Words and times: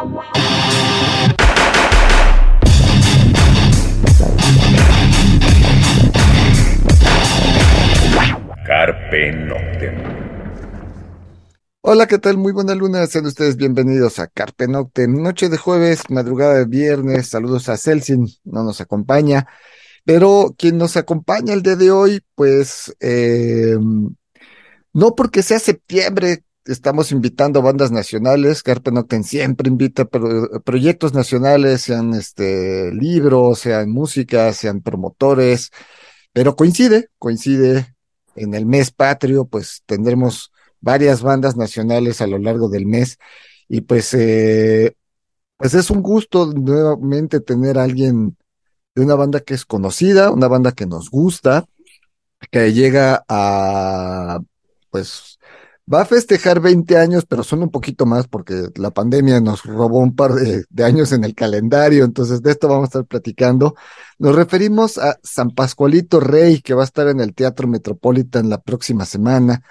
Carpe 0.00 0.16
Noctem. 9.32 9.94
Hola, 11.82 12.06
¿qué 12.06 12.16
tal? 12.16 12.38
Muy 12.38 12.52
buena 12.52 12.74
luna. 12.74 13.06
Sean 13.08 13.26
ustedes 13.26 13.56
bienvenidos 13.56 14.18
a 14.20 14.28
Carpe 14.28 14.68
Noctem. 14.68 15.22
Noche 15.22 15.50
de 15.50 15.58
jueves, 15.58 16.04
madrugada 16.08 16.54
de 16.54 16.64
viernes. 16.64 17.28
Saludos 17.28 17.68
a 17.68 17.76
Celsin, 17.76 18.26
no 18.44 18.64
nos 18.64 18.80
acompaña. 18.80 19.48
Pero 20.06 20.54
quien 20.56 20.78
nos 20.78 20.96
acompaña 20.96 21.52
el 21.52 21.62
día 21.62 21.76
de 21.76 21.90
hoy, 21.90 22.22
pues 22.34 22.96
eh, 23.00 23.76
no 24.94 25.14
porque 25.14 25.42
sea 25.42 25.58
septiembre, 25.58 26.42
estamos 26.72 27.12
invitando 27.12 27.62
bandas 27.62 27.90
nacionales, 27.90 28.62
Carpe 28.62 28.92
Noctem 28.92 29.22
siempre 29.22 29.68
invita 29.68 30.04
proyectos 30.04 31.14
nacionales, 31.14 31.82
sean 31.82 32.14
este, 32.14 32.92
libros, 32.92 33.60
sean 33.60 33.90
música, 33.90 34.52
sean 34.52 34.80
promotores, 34.80 35.70
pero 36.32 36.56
coincide, 36.56 37.08
coincide 37.18 37.94
en 38.36 38.54
el 38.54 38.66
mes 38.66 38.90
patrio, 38.90 39.46
pues 39.46 39.82
tendremos 39.86 40.52
varias 40.80 41.22
bandas 41.22 41.56
nacionales 41.56 42.20
a 42.20 42.26
lo 42.26 42.38
largo 42.38 42.68
del 42.68 42.86
mes 42.86 43.18
y 43.68 43.82
pues, 43.82 44.14
eh, 44.14 44.94
pues 45.56 45.74
es 45.74 45.90
un 45.90 46.02
gusto 46.02 46.46
nuevamente 46.46 47.40
tener 47.40 47.78
a 47.78 47.84
alguien 47.84 48.36
de 48.94 49.02
una 49.02 49.14
banda 49.14 49.40
que 49.40 49.54
es 49.54 49.64
conocida, 49.64 50.30
una 50.30 50.48
banda 50.48 50.72
que 50.72 50.86
nos 50.86 51.10
gusta, 51.10 51.66
que 52.50 52.72
llega 52.72 53.24
a 53.28 54.40
pues 54.90 55.39
va 55.92 56.02
a 56.02 56.04
festejar 56.04 56.60
20 56.60 56.96
años, 56.96 57.26
pero 57.26 57.42
son 57.42 57.62
un 57.62 57.70
poquito 57.70 58.06
más 58.06 58.28
porque 58.28 58.68
la 58.76 58.90
pandemia 58.90 59.40
nos 59.40 59.64
robó 59.64 59.98
un 59.98 60.14
par 60.14 60.32
de, 60.32 60.84
años 60.84 61.12
en 61.12 61.24
el 61.24 61.34
calendario, 61.34 62.04
entonces 62.04 62.42
de 62.42 62.52
esto 62.52 62.68
vamos 62.68 62.84
a 62.84 62.88
estar 62.88 63.04
platicando. 63.06 63.74
Nos 64.18 64.36
referimos 64.36 64.98
a 64.98 65.18
San 65.22 65.50
Pascualito 65.50 66.20
Rey, 66.20 66.60
que 66.60 66.74
va 66.74 66.82
a 66.82 66.84
estar 66.84 67.08
en 67.08 67.20
el 67.20 67.34
Teatro 67.34 67.66
Metropolitan 67.66 68.48
la 68.48 68.60
próxima 68.60 69.04
semana. 69.04 69.62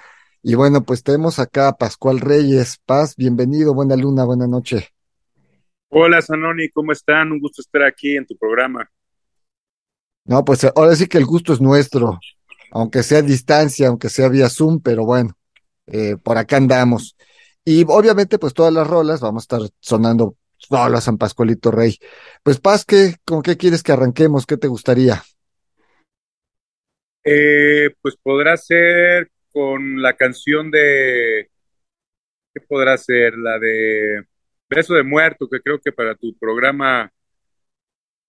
Y 0.44 0.56
bueno, 0.56 0.84
pues 0.84 1.04
tenemos 1.04 1.40
acá 1.40 1.70
a 1.70 1.78
Pascual 1.78 2.20
Reyes. 2.20 2.80
Paz, 2.86 3.16
bienvenido, 3.16 3.74
buena 3.74 3.96
luna, 3.96 4.26
buena 4.26 4.48
noche. 4.48 4.90
Hola, 5.90 6.22
Sanoni, 6.22 6.70
¿cómo 6.70 6.92
están? 6.92 7.32
Un 7.32 7.40
gusto 7.40 7.62
estar 7.62 7.84
aquí 7.84 8.16
en 8.16 8.26
tu 8.26 8.38
programa. 8.38 8.90
No, 10.26 10.44
pues 10.46 10.64
ahora 10.76 10.96
sí 10.96 11.08
que 11.08 11.18
el 11.18 11.26
gusto 11.26 11.54
es 11.54 11.62
nuestro 11.62 12.20
aunque 12.72 13.04
sea 13.04 13.20
a 13.20 13.24
distancia, 13.24 13.88
aunque 13.88 14.10
sea 14.10 14.30
vía 14.30 14.50
Zoom, 14.50 14.80
pero 14.80 15.06
bueno, 15.06 15.36
eh, 15.92 16.16
por 16.22 16.38
acá 16.38 16.58
andamos. 16.58 17.16
Y 17.66 17.84
obviamente, 17.88 18.40
pues 18.40 18.54
todas 18.54 18.74
las 18.74 18.88
rolas 18.88 19.22
vamos 19.22 19.44
a 19.44 19.46
estar 19.46 19.70
sonando 19.80 20.36
a 20.72 21.02
San 21.02 21.18
Pascualito 21.18 21.72
Rey. 21.72 21.98
Pues 22.44 22.60
Paz, 22.60 22.86
¿qué, 22.86 23.16
¿con 23.26 23.42
qué 23.42 23.58
quieres 23.58 23.84
que 23.84 23.92
arranquemos? 23.92 24.46
¿Qué 24.46 24.58
te 24.58 24.68
gustaría? 24.68 25.24
Eh, 27.24 27.90
pues 28.02 28.16
podrá 28.22 28.58
ser 28.58 29.30
con 29.52 30.02
la 30.02 30.16
canción 30.16 30.72
de, 30.72 31.50
¿qué 32.54 32.62
podrá 32.62 32.98
ser? 32.98 33.38
La 33.38 33.60
de 33.60 34.24
Beso 34.70 34.94
de 34.94 35.04
Muerto, 35.04 35.48
que 35.50 35.60
creo 35.60 35.80
que 35.80 35.92
para 35.92 36.16
tu 36.16 36.36
programa 36.38 37.12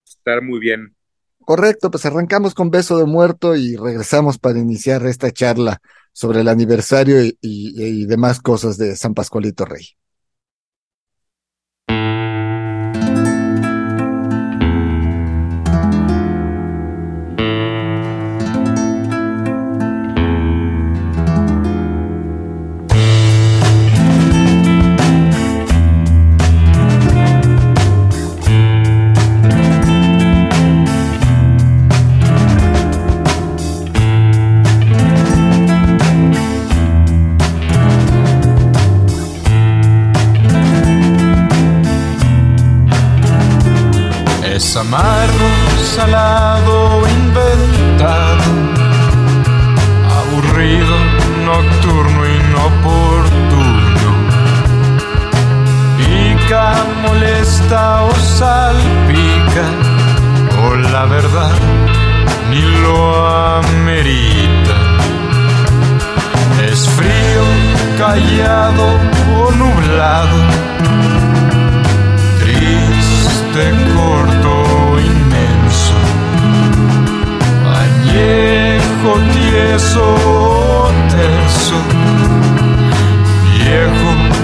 estar 0.05 0.43
muy 0.43 0.59
bien. 0.59 0.95
Correcto, 1.45 1.91
pues 1.91 2.05
arrancamos 2.05 2.55
con 2.55 2.71
beso 2.71 2.99
de 2.99 3.07
muerto 3.07 3.57
y 3.57 3.77
regresamos 3.77 4.39
para 4.39 4.59
iniciar 4.59 5.05
esta 5.07 5.31
charla 5.31 5.81
sobre 6.13 6.41
el 6.41 6.49
aniversario 6.49 7.23
y, 7.41 8.05
demás 8.07 8.41
cosas 8.41 8.77
de 8.77 8.97
San 8.97 9.15
Pascualito 9.15 9.65
Rey. 9.65 10.00
Amargo, 44.77 45.49
salado, 45.83 47.03
inventado, 47.09 48.45
aburrido, 50.21 50.97
nocturno, 51.45 52.25
inoportuno, 52.25 54.11
pica, 55.99 56.75
molesta 57.03 58.03
o 58.05 58.15
salpica, 58.15 59.65
o 60.63 60.77
la 60.77 61.05
verdad 61.07 61.57
ni 62.51 62.63
lo 62.83 63.27
amerita. 63.57 64.77
Es 66.71 66.89
frío, 66.91 67.45
callado 67.99 68.87
o 69.37 69.51
nublado, 69.51 70.39
triste, 72.39 73.65
corto 73.97 74.60
viejo, 79.01 79.19
tieso, 79.33 80.91
terso, 81.11 81.77
viejo 83.59 84.40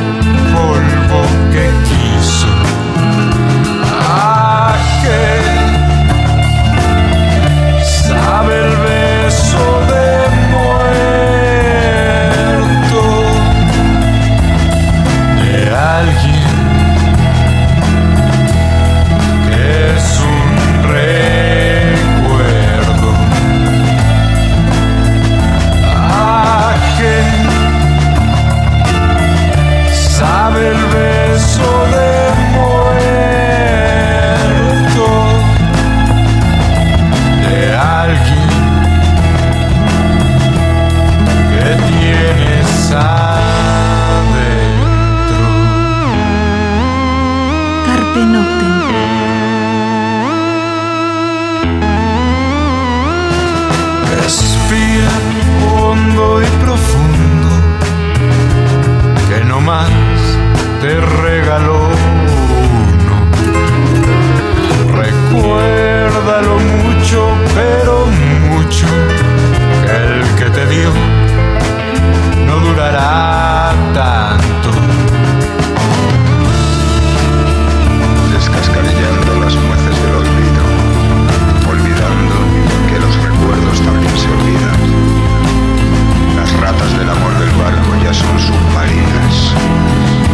estrelles 88.11 88.39
submarines. 88.39 90.26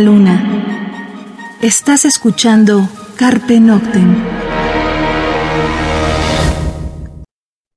Luna. 0.00 1.58
Estás 1.62 2.04
escuchando 2.04 2.88
Carpe 3.16 3.60
Noctem. 3.60 4.16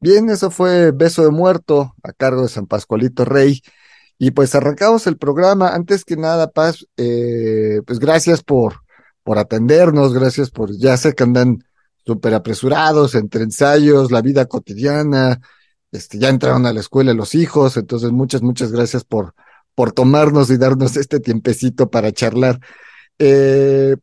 Bien, 0.02 0.30
eso 0.30 0.50
fue 0.52 0.92
Beso 0.92 1.24
de 1.24 1.32
Muerto 1.32 1.94
a 2.04 2.14
cargo 2.14 2.44
de 2.44 2.50
San 2.50 2.68
Pascualito 2.68 3.26
Rey. 3.26 3.62
Y 4.18 4.32
pues 4.32 4.56
arrancamos 4.56 5.08
el 5.08 5.18
programa. 5.18 5.70
Antes 5.70 6.06
que 6.06 6.18
nada, 6.18 6.52
Paz, 6.52 6.86
eh, 6.98 7.82
pues 7.86 8.00
gracias 8.00 8.44
por, 8.44 8.82
por 9.24 9.38
atendernos, 9.38 10.14
gracias 10.14 10.52
por, 10.52 10.72
ya 10.78 10.98
sé 10.98 11.14
que 11.14 11.24
andan 11.24 11.64
súper 12.06 12.34
apresurados 12.34 13.16
entre 13.16 13.44
ensayos, 13.44 14.12
la 14.12 14.22
vida 14.22 14.46
cotidiana, 14.48 15.40
este, 15.92 16.18
ya 16.18 16.30
entraron 16.30 16.66
a 16.66 16.74
la 16.74 16.80
escuela 16.80 17.14
los 17.14 17.36
hijos, 17.36 17.78
entonces 17.78 18.12
muchas, 18.12 18.42
muchas 18.42 18.72
gracias 18.72 19.04
por, 19.04 19.36
por 19.80 19.94
tomarnos 19.94 20.50
y 20.50 20.58
darnos 20.58 20.98
este 20.98 21.22
tiempecito 21.22 21.90
para 21.90 22.12
charlar. 22.12 22.60
Eh, 23.18 23.96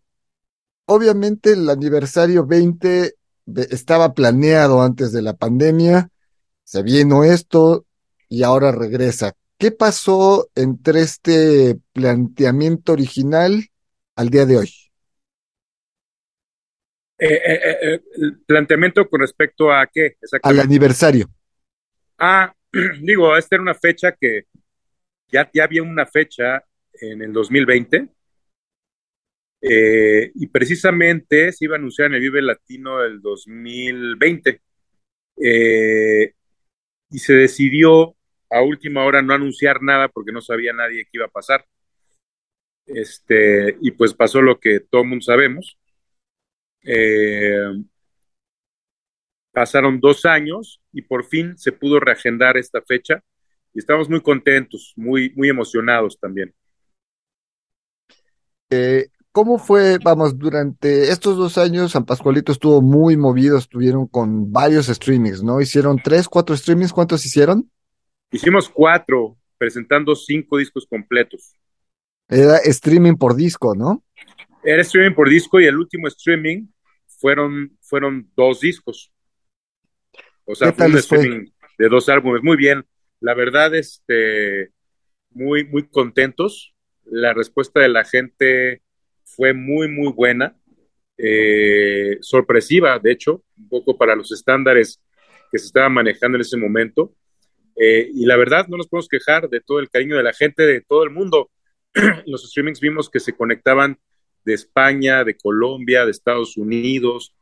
obviamente 0.86 1.52
el 1.52 1.68
aniversario 1.68 2.46
20 2.46 3.12
estaba 3.68 4.14
planeado 4.14 4.80
antes 4.80 5.12
de 5.12 5.20
la 5.20 5.34
pandemia, 5.34 6.08
se 6.64 6.82
vino 6.82 7.24
esto 7.24 7.84
y 8.30 8.42
ahora 8.42 8.72
regresa. 8.72 9.34
¿Qué 9.58 9.70
pasó 9.70 10.48
entre 10.54 11.02
este 11.02 11.76
planteamiento 11.92 12.92
original 12.92 13.66
al 14.14 14.30
día 14.30 14.46
de 14.46 14.56
hoy? 14.56 14.72
Eh, 17.18 17.34
eh, 17.34 17.76
eh, 17.82 18.00
el 18.16 18.40
planteamiento 18.46 19.06
con 19.10 19.20
respecto 19.20 19.70
a 19.70 19.86
qué? 19.92 20.16
Al 20.42 20.58
aniversario. 20.58 21.28
Ah, 22.16 22.54
digo, 23.02 23.36
esta 23.36 23.56
era 23.56 23.62
una 23.62 23.74
fecha 23.74 24.12
que 24.18 24.46
ya, 25.28 25.50
había 25.62 25.82
una 25.82 26.06
fecha 26.06 26.64
en 26.92 27.22
el 27.22 27.32
2020 27.32 28.08
y 29.60 30.46
precisamente 30.48 31.52
se 31.52 31.64
iba 31.64 31.74
a 31.74 31.78
anunciar 31.78 32.08
en 32.08 32.14
el 32.14 32.20
Vive 32.20 32.42
Latino 32.42 33.00
del 33.00 33.20
2020 33.20 34.60
y 37.10 37.18
se 37.18 37.34
decidió 37.34 38.16
a 38.50 38.62
última 38.62 39.04
hora 39.04 39.22
no 39.22 39.34
anunciar 39.34 39.82
nada 39.82 40.08
porque 40.08 40.32
no 40.32 40.40
sabía 40.40 40.72
nadie 40.72 41.04
qué 41.04 41.10
iba 41.14 41.26
a 41.26 41.30
pasar. 41.30 41.64
Este, 42.86 43.76
y 43.80 43.90
pues 43.92 44.14
pasó 44.14 44.40
lo 44.40 44.58
que 44.60 44.80
todo 44.80 45.02
el 45.02 45.08
mundo 45.08 45.24
sabemos. 45.24 45.78
Eh, 46.84 47.72
pasaron 49.52 50.00
dos 50.00 50.24
años 50.24 50.80
y 50.92 51.02
por 51.02 51.24
fin 51.24 51.58
se 51.58 51.72
pudo 51.72 51.98
reagendar 51.98 52.56
esta 52.56 52.80
fecha 52.82 53.22
y 53.76 53.78
estamos 53.78 54.08
muy 54.08 54.22
contentos, 54.22 54.94
muy, 54.96 55.34
muy 55.36 55.50
emocionados 55.50 56.18
también. 56.18 56.54
Eh, 58.70 59.08
¿Cómo 59.32 59.58
fue, 59.58 59.98
vamos, 60.02 60.38
durante 60.38 61.10
estos 61.10 61.36
dos 61.36 61.58
años 61.58 61.92
San 61.92 62.06
Pascualito 62.06 62.52
estuvo 62.52 62.80
muy 62.80 63.18
movido, 63.18 63.58
estuvieron 63.58 64.06
con 64.06 64.50
varios 64.50 64.86
streamings, 64.86 65.42
¿no? 65.42 65.60
Hicieron 65.60 66.00
tres, 66.02 66.26
cuatro 66.26 66.56
streamings, 66.56 66.90
¿cuántos 66.90 67.26
hicieron? 67.26 67.70
Hicimos 68.30 68.70
cuatro, 68.70 69.36
presentando 69.58 70.14
cinco 70.14 70.56
discos 70.56 70.86
completos. 70.88 71.52
Era 72.30 72.56
streaming 72.64 73.16
por 73.16 73.36
disco, 73.36 73.74
¿no? 73.74 74.02
Era 74.64 74.80
streaming 74.80 75.14
por 75.14 75.28
disco 75.28 75.60
y 75.60 75.66
el 75.66 75.76
último 75.76 76.08
streaming 76.08 76.66
fueron, 77.06 77.76
fueron 77.82 78.26
dos 78.34 78.60
discos. 78.60 79.12
O 80.46 80.54
sea, 80.54 80.72
fue 80.72 80.86
un 80.86 80.96
streaming 80.96 81.46
de 81.76 81.88
dos 81.90 82.08
álbumes. 82.08 82.42
Muy 82.42 82.56
bien. 82.56 82.82
La 83.20 83.34
verdad, 83.34 83.74
este, 83.74 84.70
muy, 85.30 85.64
muy 85.64 85.88
contentos. 85.88 86.74
La 87.04 87.32
respuesta 87.32 87.80
de 87.80 87.88
la 87.88 88.04
gente 88.04 88.82
fue 89.24 89.52
muy, 89.52 89.88
muy 89.88 90.12
buena. 90.12 90.56
Eh, 91.18 92.18
sorpresiva, 92.20 92.98
de 92.98 93.12
hecho, 93.12 93.42
un 93.56 93.68
poco 93.68 93.96
para 93.96 94.14
los 94.14 94.32
estándares 94.32 95.02
que 95.50 95.58
se 95.58 95.66
estaban 95.66 95.92
manejando 95.92 96.36
en 96.36 96.42
ese 96.42 96.56
momento. 96.56 97.14
Eh, 97.76 98.10
y 98.14 98.24
la 98.26 98.36
verdad, 98.36 98.66
no 98.68 98.76
nos 98.76 98.88
podemos 98.88 99.08
quejar 99.08 99.48
de 99.48 99.60
todo 99.60 99.80
el 99.80 99.90
cariño 99.90 100.16
de 100.16 100.22
la 100.22 100.32
gente 100.32 100.64
de 100.64 100.80
todo 100.80 101.04
el 101.04 101.10
mundo. 101.10 101.50
los 102.26 102.48
streamings 102.48 102.80
vimos 102.80 103.08
que 103.10 103.20
se 103.20 103.34
conectaban 103.34 103.98
de 104.44 104.54
España, 104.54 105.24
de 105.24 105.36
Colombia, 105.36 106.04
de 106.04 106.10
Estados 106.10 106.56
Unidos, 106.56 107.34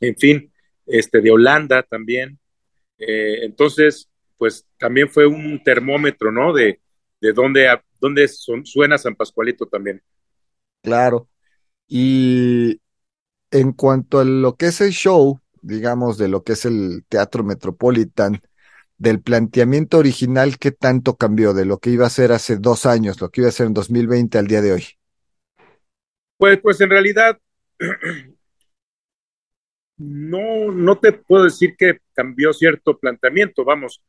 en 0.00 0.16
fin, 0.16 0.52
este, 0.86 1.20
de 1.20 1.30
Holanda 1.30 1.82
también. 1.82 2.38
Eh, 2.98 3.44
entonces, 3.44 4.08
pues 4.38 4.66
también 4.78 5.10
fue 5.10 5.26
un 5.26 5.62
termómetro, 5.62 6.32
¿no? 6.32 6.52
De, 6.52 6.80
de 7.20 7.32
dónde, 7.32 7.68
dónde 8.00 8.28
suena 8.28 8.96
San 8.96 9.16
Pascualito 9.16 9.66
también. 9.66 10.02
Claro. 10.82 11.28
Y 11.86 12.80
en 13.50 13.72
cuanto 13.72 14.20
a 14.20 14.24
lo 14.24 14.56
que 14.56 14.66
es 14.66 14.80
el 14.80 14.90
show, 14.90 15.40
digamos, 15.62 16.18
de 16.18 16.28
lo 16.28 16.44
que 16.44 16.52
es 16.52 16.64
el 16.64 17.04
Teatro 17.08 17.42
Metropolitan, 17.42 18.40
del 18.98 19.20
planteamiento 19.20 19.98
original, 19.98 20.58
¿qué 20.58 20.72
tanto 20.72 21.16
cambió 21.16 21.54
de 21.54 21.64
lo 21.64 21.78
que 21.78 21.90
iba 21.90 22.06
a 22.06 22.10
ser 22.10 22.32
hace 22.32 22.56
dos 22.56 22.84
años, 22.84 23.20
lo 23.20 23.30
que 23.30 23.42
iba 23.42 23.48
a 23.48 23.52
ser 23.52 23.66
en 23.66 23.74
2020 23.74 24.38
al 24.38 24.46
día 24.48 24.60
de 24.60 24.72
hoy? 24.72 24.84
Pues, 26.36 26.60
pues 26.60 26.80
en 26.80 26.90
realidad, 26.90 27.38
no, 29.98 30.72
no 30.72 30.98
te 30.98 31.12
puedo 31.12 31.44
decir 31.44 31.74
que 31.78 31.98
cambió 32.12 32.52
cierto 32.52 32.98
planteamiento, 32.98 33.64
vamos, 33.64 34.02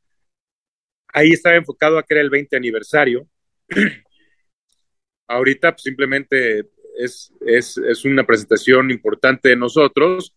ahí 1.14 1.32
estaba 1.32 1.56
enfocado 1.56 1.98
a 1.98 2.04
que 2.04 2.14
era 2.14 2.22
el 2.22 2.30
20 2.30 2.56
aniversario. 2.56 3.28
Ahorita 5.28 5.74
pues, 5.74 5.84
simplemente 5.84 6.66
es, 6.98 7.34
es, 7.46 7.78
es, 7.78 8.06
una 8.06 8.26
presentación 8.26 8.92
importante 8.92 9.50
de 9.50 9.56
nosotros 9.56 10.34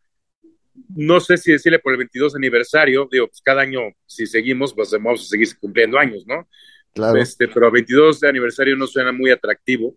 no 0.88 1.20
sé 1.20 1.36
si 1.36 1.52
decirle 1.52 1.78
por 1.78 1.92
el 1.92 1.98
22 1.98 2.34
aniversario, 2.34 3.08
digo, 3.10 3.28
pues 3.28 3.40
cada 3.42 3.62
año, 3.62 3.80
si 4.06 4.26
seguimos, 4.26 4.74
pues 4.74 4.90
vamos 4.90 5.22
a 5.22 5.24
seguir 5.24 5.48
cumpliendo 5.58 5.98
años, 5.98 6.24
¿no? 6.26 6.48
Claro. 6.94 7.18
Este, 7.18 7.48
pero 7.48 7.70
22 7.70 8.20
de 8.20 8.28
aniversario 8.28 8.76
no 8.76 8.86
suena 8.86 9.12
muy 9.12 9.30
atractivo. 9.30 9.96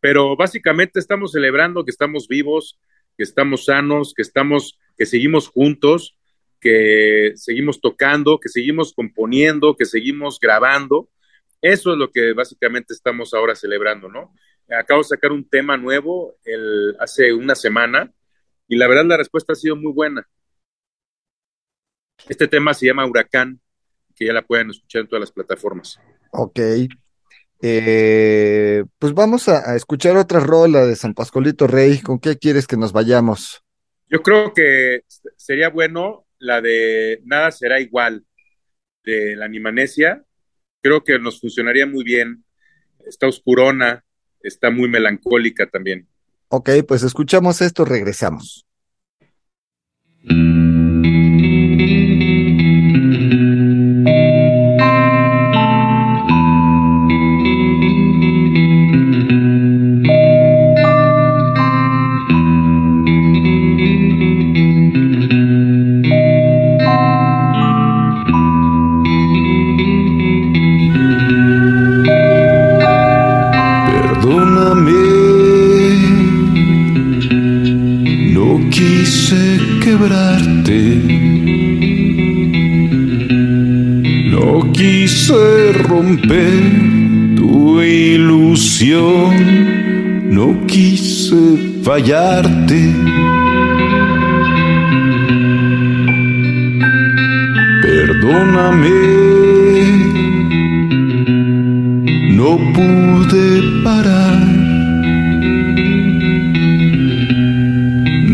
Pero 0.00 0.36
básicamente 0.36 0.98
estamos 0.98 1.32
celebrando 1.32 1.84
que 1.84 1.90
estamos 1.90 2.26
vivos, 2.26 2.80
que 3.16 3.22
estamos 3.22 3.66
sanos, 3.66 4.14
que 4.14 4.22
estamos, 4.22 4.78
que 4.96 5.06
seguimos 5.06 5.48
juntos, 5.48 6.16
que 6.62 7.32
seguimos 7.34 7.80
tocando, 7.80 8.38
que 8.38 8.48
seguimos 8.48 8.94
componiendo, 8.94 9.74
que 9.76 9.84
seguimos 9.84 10.38
grabando. 10.40 11.10
Eso 11.60 11.92
es 11.92 11.98
lo 11.98 12.10
que 12.10 12.32
básicamente 12.32 12.94
estamos 12.94 13.34
ahora 13.34 13.56
celebrando, 13.56 14.08
¿no? 14.08 14.32
Acabo 14.70 15.00
de 15.00 15.08
sacar 15.08 15.32
un 15.32 15.46
tema 15.48 15.76
nuevo 15.76 16.36
el, 16.44 16.96
hace 17.00 17.32
una 17.32 17.56
semana 17.56 18.12
y 18.68 18.76
la 18.76 18.86
verdad 18.86 19.04
la 19.04 19.16
respuesta 19.16 19.52
ha 19.52 19.56
sido 19.56 19.74
muy 19.74 19.92
buena. 19.92 20.26
Este 22.28 22.46
tema 22.46 22.72
se 22.74 22.86
llama 22.86 23.06
Huracán, 23.06 23.60
que 24.14 24.26
ya 24.26 24.32
la 24.32 24.42
pueden 24.42 24.70
escuchar 24.70 25.02
en 25.02 25.08
todas 25.08 25.20
las 25.20 25.32
plataformas. 25.32 25.98
Ok. 26.30 26.60
Eh, 27.60 28.84
pues 28.98 29.14
vamos 29.14 29.48
a, 29.48 29.74
escuchar 29.74 30.16
otra 30.16 30.38
rola 30.38 30.86
de 30.86 30.94
San 30.94 31.12
Pascualito 31.12 31.66
Rey. 31.66 32.00
¿Con 32.00 32.20
qué 32.20 32.38
quieres 32.38 32.68
que 32.68 32.76
nos 32.76 32.92
vayamos? 32.92 33.64
Yo 34.08 34.22
creo 34.22 34.54
que 34.54 35.04
sería 35.36 35.70
bueno 35.70 36.26
la 36.42 36.60
de 36.60 37.20
Nada 37.24 37.52
será 37.52 37.80
igual 37.80 38.24
de 39.04 39.36
la 39.36 39.44
Animanesia. 39.44 40.24
Creo 40.82 41.04
que 41.04 41.18
nos 41.18 41.40
funcionaría 41.40 41.86
muy 41.86 42.02
bien. 42.02 42.44
Está 43.06 43.28
oscurona, 43.28 44.04
está 44.42 44.70
muy 44.70 44.88
melancólica 44.88 45.66
también. 45.66 46.08
Ok, 46.48 46.70
pues 46.86 47.04
escuchamos 47.04 47.60
esto, 47.62 47.84
regresamos. 47.84 48.66
se 85.26 85.72
rompe 85.72 86.44
tu 87.36 87.80
ilusión. 87.80 89.30
No 90.30 90.66
quise 90.66 91.42
fallarte. 91.84 92.80
Perdóname. 97.82 99.00
No 102.38 102.50
pude 102.74 103.46
parar. 103.84 104.42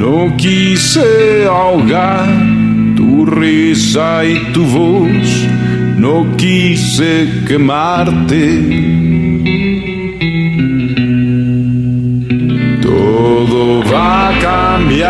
No 0.02 0.34
quise 0.38 1.44
ahogar 1.44 2.28
tu 2.96 3.26
risa 3.26 4.24
y 4.24 4.52
tu 4.54 4.64
voz 4.64 5.48
no 5.98 6.24
quise 6.36 7.42
quemarte. 7.46 8.44
Todo 12.80 13.82
va 13.92 14.28
a 14.28 14.32
cambiar, 14.38 15.08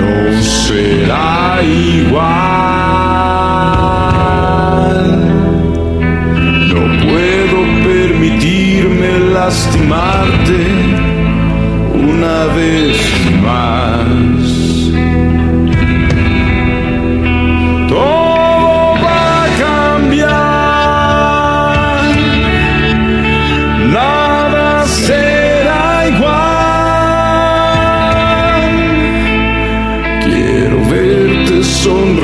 no 0.00 0.42
será 0.42 1.62
igual. 1.62 2.24
No 6.72 6.82
puedo 7.06 7.58
permitirme 7.84 9.10
lastimarte 9.32 10.60
una 11.94 12.38
vez 12.56 12.96
más. 13.40 14.33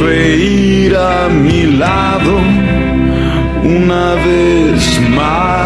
Sonreír 0.01 0.97
a 0.97 1.29
mi 1.29 1.67
lado 1.77 2.39
una 3.63 4.15
vez 4.15 5.01
más. 5.11 5.60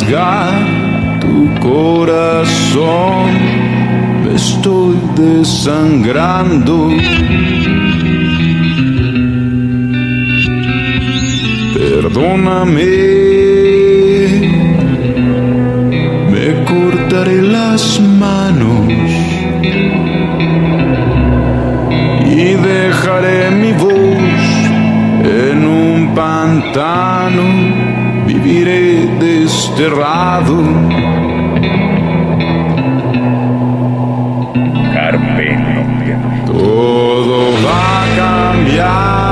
Rasgar 0.00 1.20
tu 1.20 1.48
corazón, 1.60 3.30
me 4.24 4.34
estoy 4.34 4.96
desangrando. 5.16 6.90
Perdóname. 11.74 12.90
Me 16.30 16.64
cortaré 16.64 17.42
las 17.42 18.00
manos 18.00 18.92
y 22.26 22.54
dejaré 22.54 23.50
mi 23.50 23.72
voz 23.72 24.50
en 25.22 25.64
un 25.64 26.14
pantano, 26.14 27.59
desterrado. 29.80 30.56
Carpe 34.92 35.56
Noctem. 35.56 36.20
Todo 36.46 37.36
va 37.64 38.02
a 38.02 38.06
cambiar, 38.16 39.29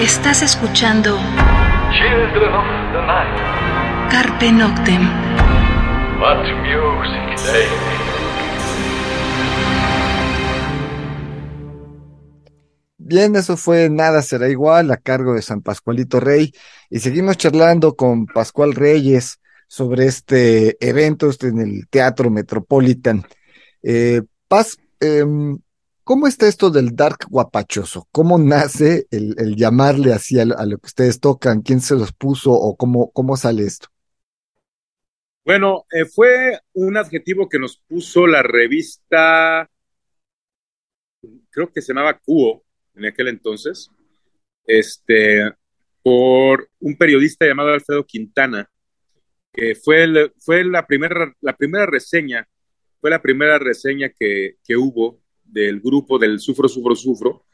Estás 0.00 0.42
escuchando 0.42 1.18
Children 1.92 2.54
of 2.54 2.64
the 2.92 3.02
night, 3.06 4.10
Carpe 4.10 4.50
Noctem. 4.50 5.02
what 6.18 6.42
music 6.62 7.36
they 7.44 7.66
make. 7.68 8.00
Bien, 12.96 13.36
eso 13.36 13.58
fue 13.58 13.90
Nada 13.90 14.22
será 14.22 14.48
igual 14.48 14.90
a 14.90 14.96
cargo 14.96 15.34
de 15.34 15.42
San 15.42 15.60
Pascualito 15.60 16.18
Rey 16.18 16.50
y 16.88 17.00
seguimos 17.00 17.36
charlando 17.36 17.94
con 17.94 18.24
Pascual 18.24 18.74
Reyes 18.74 19.38
sobre 19.68 20.06
este 20.06 20.78
evento 20.80 21.28
este 21.28 21.48
en 21.48 21.58
el 21.58 21.88
Teatro 21.88 22.30
Metropolitan. 22.30 23.24
Eh, 23.82 24.22
Paz, 24.48 24.78
em, 24.98 25.58
¿cómo 26.10 26.26
está 26.26 26.48
esto 26.48 26.70
del 26.70 26.96
dark 26.96 27.18
guapachoso? 27.28 28.08
¿Cómo 28.10 28.36
nace 28.36 29.06
el, 29.12 29.54
llamarle 29.54 30.12
así 30.12 30.40
a, 30.40 30.44
lo- 30.44 30.56
que 30.56 30.86
ustedes 30.86 31.20
tocan? 31.20 31.62
¿Quién 31.62 31.80
se 31.80 31.94
los 31.94 32.12
puso 32.12 32.50
o 32.50 32.76
cómo, 32.76 33.12
cómo 33.12 33.36
sale 33.36 33.62
esto? 33.62 33.86
Bueno, 35.44 35.84
eh, 35.92 36.06
fue 36.06 36.58
un 36.72 36.96
adjetivo 36.96 37.48
que 37.48 37.60
nos 37.60 37.76
puso 37.86 38.26
la 38.26 38.42
revista, 38.42 39.70
creo 41.48 41.72
que 41.72 41.80
se 41.80 41.92
llamaba 41.94 42.18
Cuo 42.18 42.64
en 42.96 43.04
aquel 43.04 43.28
entonces, 43.28 43.88
este, 44.66 45.48
por 46.02 46.68
un 46.80 46.96
periodista 46.96 47.46
llamado 47.46 47.68
Alfredo 47.68 48.04
Quintana, 48.04 48.68
que 49.52 49.76
fue, 49.76 50.32
fue 50.40 50.64
la, 50.64 50.88
primera, 50.88 51.32
la 51.40 51.56
primera 51.56 51.86
reseña, 51.86 52.48
fue 53.00 53.10
la 53.10 53.22
primera 53.22 53.60
reseña 53.60 54.08
que, 54.08 54.56
que 54.64 54.76
hubo 54.76 55.19
del 55.52 55.80
grupo 55.80 56.18
del 56.18 56.40
Sufro, 56.40 56.68
Sufro, 56.68 56.94
Sufro, 56.96 57.44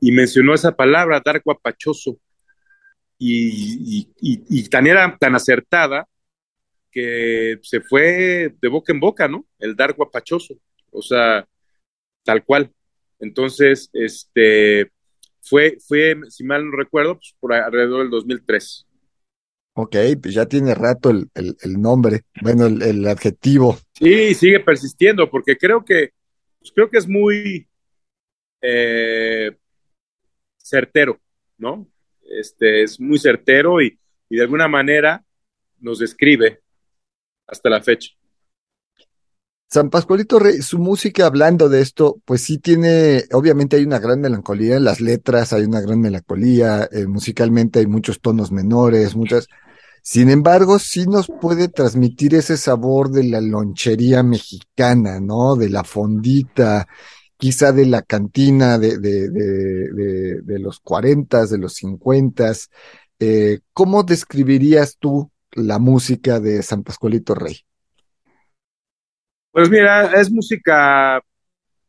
y 0.00 0.12
mencionó 0.12 0.54
esa 0.54 0.76
palabra, 0.76 1.22
dar 1.24 1.42
guapachoso, 1.44 2.18
y, 3.18 4.00
y, 4.00 4.08
y, 4.20 4.42
y 4.48 4.68
tan 4.68 4.86
era 4.86 5.16
tan 5.18 5.34
acertada 5.34 6.08
que 6.90 7.58
se 7.62 7.80
fue 7.80 8.54
de 8.60 8.68
boca 8.68 8.92
en 8.92 9.00
boca, 9.00 9.28
¿no? 9.28 9.46
El 9.58 9.76
dar 9.76 9.94
guapachoso, 9.94 10.54
o 10.90 11.02
sea, 11.02 11.46
tal 12.24 12.44
cual. 12.44 12.72
Entonces, 13.20 13.90
este, 13.92 14.90
fue, 15.42 15.78
fue, 15.86 16.16
si 16.30 16.44
mal 16.44 16.66
no 16.70 16.76
recuerdo, 16.76 17.14
pues 17.16 17.34
por 17.40 17.52
alrededor 17.54 18.02
del 18.02 18.10
2003. 18.10 18.86
Ok, 19.74 19.96
pues 20.22 20.34
ya 20.34 20.46
tiene 20.46 20.74
rato 20.74 21.08
el, 21.10 21.30
el- 21.34 21.56
el 21.62 21.80
nombre, 21.80 22.22
bueno, 22.42 22.66
el, 22.66 22.82
el 22.82 23.06
adjetivo. 23.08 23.78
Sí, 23.94 24.34
sigue 24.34 24.60
persistiendo, 24.60 25.30
porque 25.30 25.56
creo 25.56 25.84
que, 25.84 26.10
pues 26.62 26.72
creo 26.72 26.88
que 26.88 26.98
es 26.98 27.08
muy 27.08 27.66
eh, 28.60 29.50
certero, 30.56 31.20
¿no? 31.58 31.88
Este, 32.22 32.84
es 32.84 33.00
muy 33.00 33.18
certero 33.18 33.82
y, 33.82 33.98
y 34.30 34.36
de 34.36 34.42
alguna 34.42 34.68
manera 34.68 35.24
nos 35.80 35.98
describe 35.98 36.60
hasta 37.48 37.68
la 37.68 37.82
fecha. 37.82 38.12
San 39.68 39.90
Pascualito 39.90 40.38
Rey, 40.38 40.62
su 40.62 40.78
música 40.78 41.26
hablando 41.26 41.68
de 41.68 41.80
esto, 41.80 42.20
pues 42.24 42.42
sí 42.42 42.58
tiene, 42.58 43.24
obviamente 43.32 43.76
hay 43.76 43.84
una 43.84 43.98
gran 43.98 44.20
melancolía 44.20 44.76
en 44.76 44.84
las 44.84 45.00
letras, 45.00 45.52
hay 45.52 45.64
una 45.64 45.80
gran 45.80 45.98
melancolía, 45.98 46.88
eh, 46.92 47.06
musicalmente 47.06 47.80
hay 47.80 47.86
muchos 47.86 48.20
tonos 48.20 48.52
menores, 48.52 49.16
muchas. 49.16 49.48
Sin 50.04 50.30
embargo, 50.30 50.80
sí 50.80 51.06
nos 51.06 51.28
puede 51.28 51.68
transmitir 51.68 52.34
ese 52.34 52.56
sabor 52.56 53.10
de 53.10 53.22
la 53.22 53.40
lonchería 53.40 54.24
mexicana, 54.24 55.20
¿no? 55.20 55.54
De 55.54 55.70
la 55.70 55.84
fondita, 55.84 56.88
quizá 57.36 57.70
de 57.70 57.86
la 57.86 58.02
cantina 58.02 58.78
de, 58.78 58.98
los 60.58 60.80
cuarentas, 60.80 61.50
de 61.50 61.58
los 61.58 61.74
cincuentas. 61.74 62.68
Eh, 63.20 63.60
¿cómo 63.72 64.02
describirías 64.02 64.96
tú 64.98 65.30
la 65.52 65.78
música 65.78 66.40
de 66.40 66.64
San 66.64 66.82
Pascualito 66.82 67.36
Rey? 67.36 67.60
Pues 69.52 69.70
mira, 69.70 70.20
es 70.20 70.32
música 70.32 71.22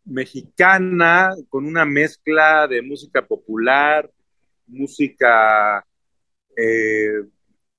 mexicana 0.05 1.33
con 1.49 1.65
una 1.65 1.85
mezcla 1.85 2.67
de 2.67 2.83
música 2.83 3.25
popular, 3.25 4.07
música 4.67 5.83
eh, 6.55 7.23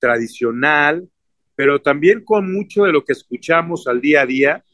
tradicional, 0.05 1.09
pero 1.55 1.81
también 1.81 2.23
con 2.23 2.53
mucho 2.53 2.83
de 2.83 2.91
lo 2.91 3.03
que 3.03 3.13
escuchamos 3.13 3.87
al 3.87 3.99
día 4.01 4.21
a 4.21 4.25
día, 4.27 4.65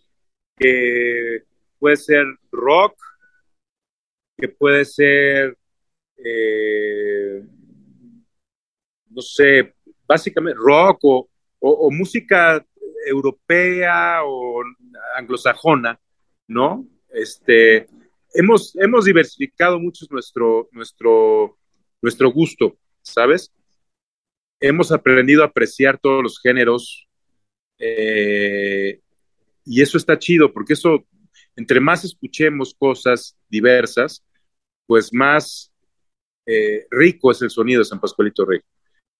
que 0.58 1.44
puede 1.80 1.96
ser 1.96 2.26
rock, 2.52 3.02
que 4.38 4.50
puede 4.50 4.84
ser, 4.84 5.58
eh, 6.17 7.41
no 9.10 9.22
sé, 9.22 9.74
básicamente 10.06 10.60
rock 10.62 11.00
o, 11.04 11.30
o, 11.60 11.70
o 11.70 11.91
música 11.91 12.65
europea 13.08 14.26
o 14.26 14.62
anglosajona, 15.15 15.98
¿no? 16.50 16.86
Este, 17.10 17.88
hemos, 18.34 18.76
hemos 18.76 19.06
diversificado 19.06 19.80
mucho 19.80 20.06
nuestro, 20.10 20.67
nuestro, 20.74 21.58
nuestro 22.02 22.32
gusto, 22.34 22.76
¿sabes? 23.02 23.54
Hemos 24.62 24.91
aprendido 24.91 25.43
a 25.43 25.47
apreciar 25.47 26.00
todos 26.00 26.24
los 26.24 26.39
géneros 26.39 27.08
eh, 27.80 29.02
y 29.65 29.82
eso 29.82 29.97
está 29.97 30.17
chido 30.17 30.54
porque 30.54 30.74
eso, 30.74 31.06
entre 31.56 31.80
más 31.80 32.06
escuchemos 32.06 32.76
cosas 32.78 33.36
diversas, 33.50 34.24
pues 34.86 35.12
más 35.12 35.71
eh, 36.45 36.86
rico 36.91 37.32
es 37.32 37.41
el 37.41 37.50
sonido 37.50 37.80
de 37.80 37.86
San 37.86 38.00
Pascualito 38.00 38.45
Rey, 38.45 38.60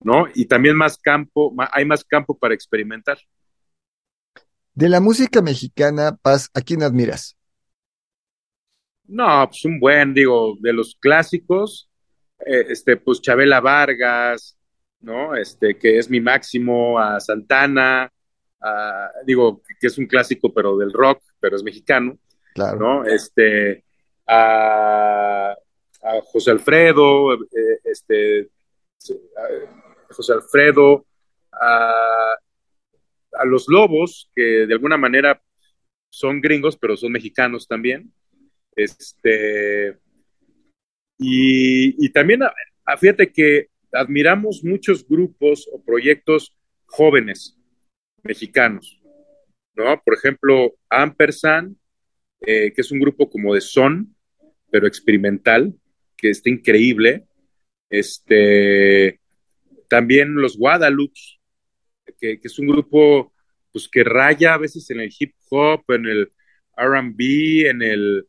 ¿no? 0.02 0.26
Y 0.36 0.46
también 0.46 0.76
más 0.76 0.98
campo, 0.98 1.54
hay 1.72 1.86
más 1.86 2.04
campo 2.04 2.38
para 2.38 2.54
experimentar. 2.54 3.18
De 4.74 4.90
la 4.90 5.02
música 5.02 5.42
mexicana, 5.42 6.18
Paz, 6.22 6.50
¿a 6.54 6.62
quién 6.62 6.84
admiras? 6.84 7.36
No, 9.06 9.46
pues 9.50 9.66
un 9.66 9.80
buen, 9.80 10.14
digo, 10.14 10.56
de 10.62 10.72
los 10.72 10.96
clásicos, 11.00 11.90
eh, 12.40 12.68
este, 12.70 12.96
pues 12.96 13.22
Chabela 13.22 13.60
Vargas, 13.60 14.58
¿no? 15.02 15.36
Este, 15.36 15.78
que 15.78 15.98
es 15.98 16.10
mi 16.10 16.20
máximo, 16.22 17.00
a 17.00 17.20
Santana, 17.20 18.12
a, 18.62 19.12
digo, 19.26 19.62
que 19.80 19.88
es 19.88 19.98
un 19.98 20.06
clásico, 20.06 20.54
pero 20.54 20.78
del 20.78 20.94
rock, 20.94 21.22
pero 21.40 21.56
es 21.56 21.64
mexicano, 21.64 22.18
Claro. 22.54 22.78
¿no? 22.80 23.06
Este, 23.06 23.84
a, 24.28 25.52
a 26.04 26.22
José 26.26 26.52
Alfredo, 26.52 27.34
eh, 27.34 27.80
este, 27.86 28.50
a 29.38 30.14
José 30.14 30.34
Alfredo, 30.34 31.06
a, 31.52 32.36
a 33.34 33.46
los 33.46 33.68
Lobos, 33.68 34.30
que 34.36 34.66
de 34.68 34.74
alguna 34.74 34.98
manera 34.98 35.42
son 36.10 36.42
gringos, 36.42 36.78
pero 36.78 36.96
son 36.98 37.12
mexicanos 37.14 37.68
también. 37.68 38.14
Este, 38.76 39.98
y, 41.18 42.06
y 42.06 42.10
también, 42.12 42.44
a- 42.44 42.54
a- 42.86 42.98
fíjate 42.98 43.32
que 43.32 43.71
admiramos 43.92 44.64
muchos 44.64 45.08
grupos 45.08 45.68
o 45.72 45.84
proyectos 45.84 46.56
jóvenes 46.86 47.58
mexicanos, 48.24 49.02
¿no? 49.76 50.02
Por 50.04 50.16
ejemplo, 50.16 50.76
Ampersand, 50.90 51.76
eh, 52.42 52.72
que 52.74 52.82
es 52.82 52.92
un 52.92 53.00
grupo 53.00 53.30
como 53.30 53.54
de 53.54 53.62
son, 53.62 54.16
pero 54.70 54.88
experimental, 54.88 55.74
que 56.18 56.30
está 56.30 56.50
increíble. 56.50 57.26
Este, 57.90 59.20
también 59.88 60.34
los 60.36 60.58
Guadalupe, 60.58 61.20
que, 62.20 62.40
que 62.40 62.48
es 62.48 62.60
un 62.60 62.68
grupo 62.68 63.34
pues, 63.72 63.90
que 63.90 64.04
raya 64.04 64.54
a 64.54 64.58
veces 64.58 64.90
en 64.90 65.00
el 65.00 65.12
hip 65.18 65.34
hop, 65.50 65.84
en 65.90 66.06
el 66.06 66.32
RB, 66.78 67.70
en 67.70 67.82
el, 67.82 68.28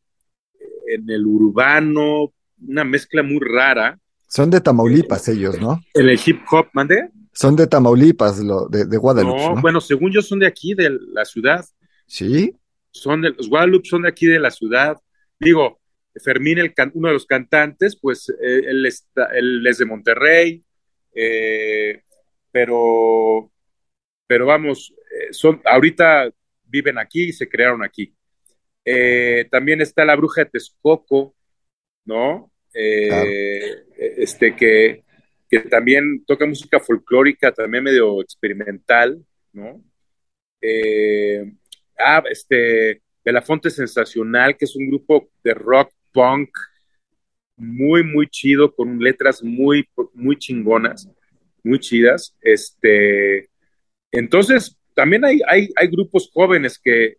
en 0.88 1.10
el 1.10 1.26
urbano, 1.26 2.32
una 2.60 2.84
mezcla 2.84 3.22
muy 3.22 3.40
rara. 3.40 3.98
Son 4.34 4.48
de 4.48 4.62
Tamaulipas 4.62 5.28
ellos, 5.28 5.60
¿no? 5.60 5.78
En 5.92 6.08
el 6.08 6.18
hip 6.24 6.40
hop, 6.50 6.68
¿mande? 6.72 7.10
Son 7.34 7.54
de 7.54 7.66
Tamaulipas, 7.66 8.38
lo, 8.40 8.66
de, 8.66 8.86
de 8.86 8.96
Guadalupe, 8.96 9.36
No, 9.38 9.54
¿no? 9.56 9.60
bueno, 9.60 9.78
según 9.78 10.10
yo 10.10 10.22
son 10.22 10.38
de 10.38 10.46
aquí, 10.46 10.72
de 10.72 10.88
la 11.12 11.26
ciudad. 11.26 11.62
Sí, 12.06 12.56
Son 12.92 13.20
de, 13.20 13.28
los 13.30 13.50
Guadalupe 13.50 13.86
son 13.88 14.02
de 14.02 14.08
aquí, 14.08 14.24
de 14.26 14.38
la 14.38 14.50
ciudad. 14.50 14.96
Digo, 15.38 15.80
Fermín, 16.24 16.58
el 16.58 16.72
can- 16.72 16.92
uno 16.94 17.08
de 17.08 17.14
los 17.14 17.26
cantantes, 17.26 17.94
pues 18.00 18.30
eh, 18.30 18.62
él, 18.68 18.86
está, 18.86 19.26
él 19.34 19.66
es 19.66 19.76
de 19.76 19.84
Monterrey, 19.84 20.64
eh, 21.14 22.00
pero, 22.50 23.50
pero 24.26 24.46
vamos, 24.46 24.94
eh, 25.10 25.28
son, 25.32 25.60
ahorita 25.66 26.30
viven 26.64 26.96
aquí 26.96 27.24
y 27.24 27.32
se 27.34 27.50
crearon 27.50 27.82
aquí. 27.84 28.14
Eh, 28.84 29.46
también 29.50 29.82
está 29.82 30.06
la 30.06 30.16
bruja 30.16 30.44
de 30.44 30.50
Texcoco, 30.52 31.34
¿no? 32.06 32.51
Eh. 32.74 33.84
Este 33.96 34.54
que, 34.56 35.04
que 35.50 35.60
también 35.60 36.24
toca 36.26 36.46
música 36.46 36.80
folclórica, 36.80 37.52
también 37.52 37.84
medio 37.84 38.20
experimental, 38.22 39.24
¿no? 39.52 39.82
Eh, 40.60 41.52
ah, 41.98 42.22
este, 42.30 43.02
Belafonte 43.24 43.70
Sensacional, 43.70 44.56
que 44.56 44.64
es 44.64 44.76
un 44.76 44.88
grupo 44.88 45.28
de 45.42 45.54
rock 45.54 45.92
punk 46.12 46.50
muy, 47.56 48.02
muy 48.02 48.28
chido, 48.28 48.74
con 48.74 48.98
letras 48.98 49.42
muy, 49.42 49.88
muy 50.14 50.36
chingonas, 50.36 51.08
muy 51.62 51.78
chidas. 51.78 52.36
Este, 52.40 53.48
entonces, 54.10 54.78
también 54.94 55.24
hay, 55.24 55.40
hay, 55.48 55.68
hay 55.76 55.88
grupos 55.88 56.30
jóvenes 56.32 56.78
que, 56.78 57.16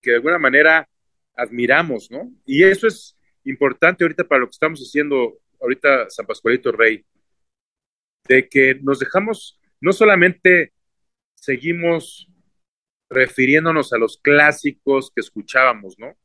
que 0.00 0.10
de 0.10 0.16
alguna 0.16 0.38
manera 0.38 0.88
admiramos, 1.34 2.10
¿no? 2.10 2.32
Y 2.44 2.64
eso 2.64 2.86
es 2.86 3.17
importante 3.44 4.04
ahorita 4.04 4.24
para 4.24 4.40
lo 4.40 4.46
que 4.46 4.52
estamos 4.52 4.80
haciendo 4.80 5.38
ahorita 5.60 6.10
San 6.10 6.26
Pascualito 6.26 6.72
Rey, 6.72 7.04
de 8.28 8.48
que 8.48 8.74
nos 8.82 8.98
dejamos, 8.98 9.60
no 9.80 9.92
solamente 9.92 10.72
seguimos 11.34 12.28
refiriéndonos 13.10 13.92
a 13.92 13.98
los 13.98 14.18
clásicos 14.18 15.10
que 15.14 15.20
escuchábamos, 15.20 15.98
¿no? 15.98 16.16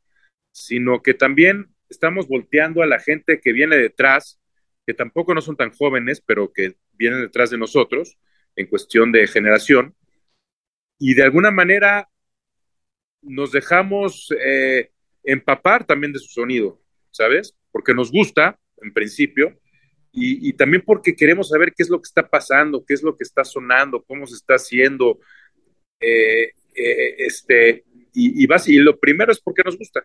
Sino 0.51 1.01
que 1.01 1.13
también 1.13 1.73
estamos 1.89 2.27
volteando 2.27 2.83
a 2.83 2.87
la 2.87 2.99
gente 2.99 3.39
que 3.39 3.53
viene 3.53 3.77
detrás, 3.77 4.39
que 4.85 4.93
tampoco 4.93 5.33
no 5.33 5.41
son 5.41 5.55
tan 5.55 5.71
jóvenes, 5.71 6.21
pero 6.21 6.51
que 6.51 6.75
vienen 6.91 7.21
detrás 7.21 7.49
de 7.49 7.57
nosotros 7.57 8.17
en 8.55 8.67
cuestión 8.67 9.11
de 9.11 9.27
generación, 9.27 9.95
y 10.99 11.15
de 11.15 11.23
alguna 11.23 11.51
manera 11.51 12.09
nos 13.21 13.51
dejamos 13.51 14.29
eh, 14.39 14.91
empapar 15.23 15.85
también 15.85 16.13
de 16.13 16.19
su 16.19 16.27
sonido, 16.27 16.82
¿sabes? 17.13 17.55
Porque 17.71 17.93
nos 17.93 18.11
gusta, 18.11 18.59
en 18.81 18.91
principio, 18.93 19.57
y, 20.15 20.53
también 20.53 20.83
porque 20.85 21.15
queremos 21.15 21.49
saber 21.49 21.73
qué 21.75 21.81
es 21.81 21.89
lo 21.89 21.99
que 21.99 22.07
está 22.07 22.29
pasando, 22.29 22.85
qué 22.85 22.93
es 22.93 23.01
lo 23.01 23.17
que 23.17 23.23
está 23.23 23.43
sonando, 23.43 24.03
cómo 24.03 24.27
se 24.27 24.35
está 24.35 24.55
haciendo, 24.55 25.19
eh, 25.99 26.51
eh, 26.75 27.15
este, 27.17 27.83
y, 28.13 28.43
y, 28.43 28.77
lo 28.77 28.99
primero 28.99 29.31
es 29.31 29.41
porque 29.41 29.63
nos 29.65 29.75
gusta. 29.75 30.03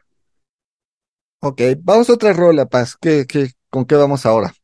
Ok, 1.40 1.60
vamos 1.80 2.08
a 2.08 2.14
otra 2.14 2.32
rola, 2.32 2.66
Paz. 2.66 2.96
¿Qué, 2.98 3.26
qué, 3.28 3.50
con 3.68 3.84
qué 3.84 3.96
vamos 3.96 4.24
ahora? 4.24 4.54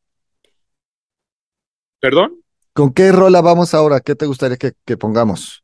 ¿Perdón? 2.01 2.41
¿Con 2.73 2.95
qué 2.95 3.13
rola 3.13 3.43
vamos 3.43 3.75
ahora? 3.75 4.01
¿Qué 4.01 4.15
te 4.15 4.25
gustaría 4.25 4.57
que, 4.57 4.73
que 4.87 4.97
pongamos? 4.97 5.63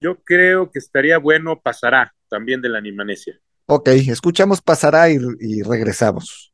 Yo 0.00 0.22
creo 0.22 0.70
que 0.70 0.78
estaría 0.78 1.18
bueno 1.18 1.60
Pasará, 1.60 2.14
también 2.28 2.62
de 2.62 2.68
la 2.68 2.78
Animanesia. 2.78 3.40
Ok, 3.74 3.88
escuchamos 3.88 4.60
Pasará 4.60 5.10
y, 5.10 5.16
y 5.40 5.62
regresamos. 5.62 6.51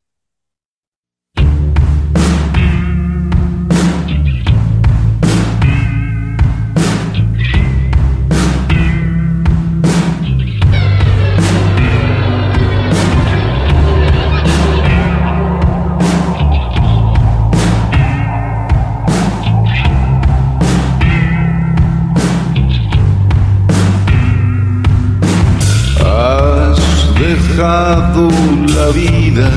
La 27.58 28.90
vida 28.94 29.50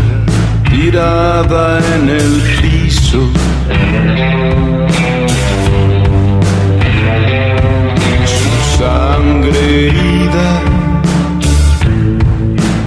tirada 0.70 1.80
en 1.96 2.10
el 2.10 2.42
piso. 2.62 3.22
Sangre 8.78 9.88
herida 9.88 10.50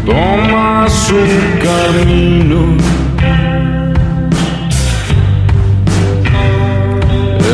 toma 0.04 0.87
su 0.88 1.20
camino. 1.66 2.61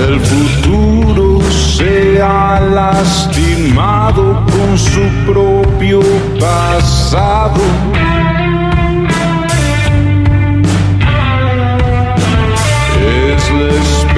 El 0.08 0.20
futuro 0.20 1.40
se 1.50 2.22
ha 2.22 2.60
lastimado 2.60 4.44
con 4.46 4.78
su 4.78 5.02
propio 5.26 5.49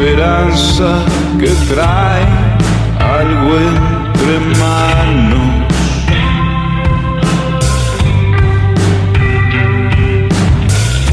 esperanza 0.03 1.05
que 1.39 1.47
trae 1.73 2.27
algo 2.99 3.57
entre 3.57 4.35
manos. 4.59 5.51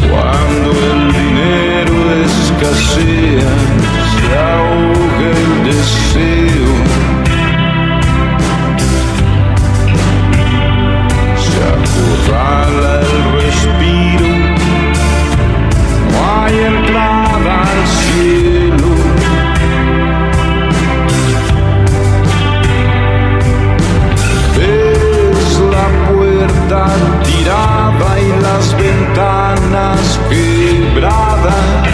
Cuando 0.09 0.69
el 0.91 1.01
dinero 1.13 1.95
escasea, 2.25 3.53
se 4.11 4.27
ahoga 4.39 5.27
el 5.37 5.51
deseo. 5.65 6.48
Tirada 26.69 28.19
y 28.19 28.41
las 28.41 28.77
ventanas 28.77 30.19
quebradas. 30.29 31.87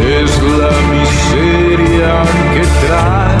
Es 0.00 0.42
la 0.42 0.74
miseria 0.92 2.22
que 2.54 2.86
trae 2.86 3.36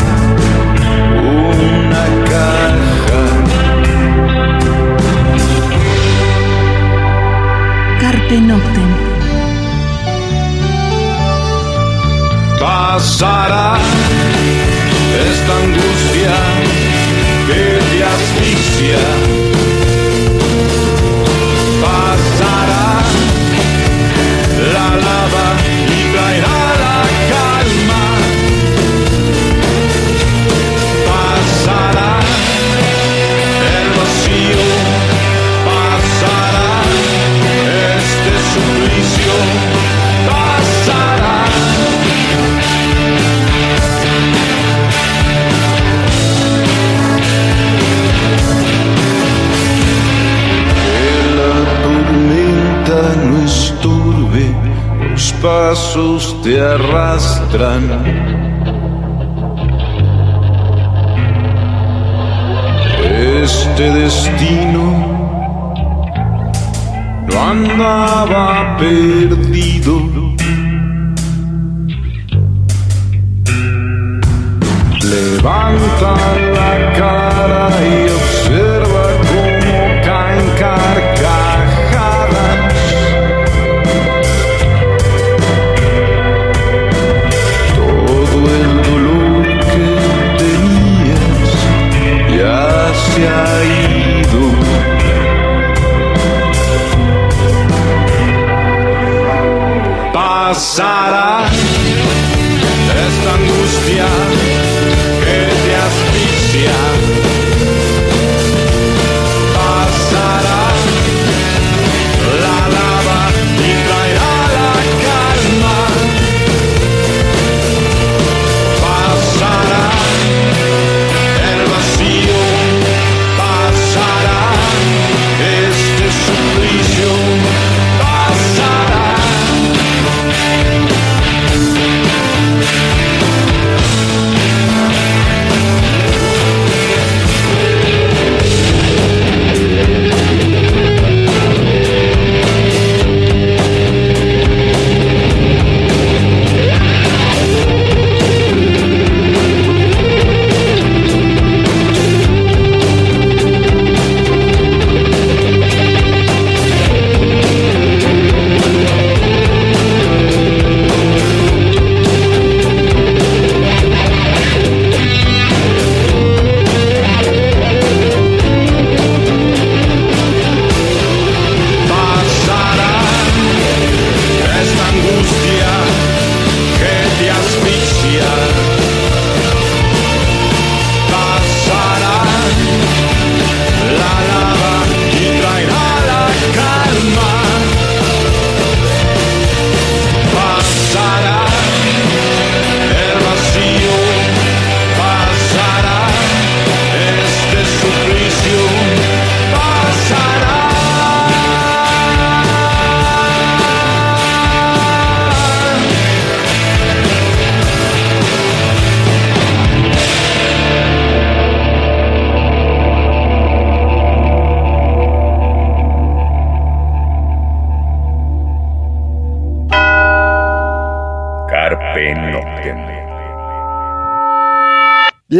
Carpe 8.00 8.40
Noctem. 8.40 8.92
Pasará 12.60 13.78
esta 15.18 15.56
angustia 15.56 16.36
que 17.46 17.78
te 17.90 18.04
asfixia 18.04 19.35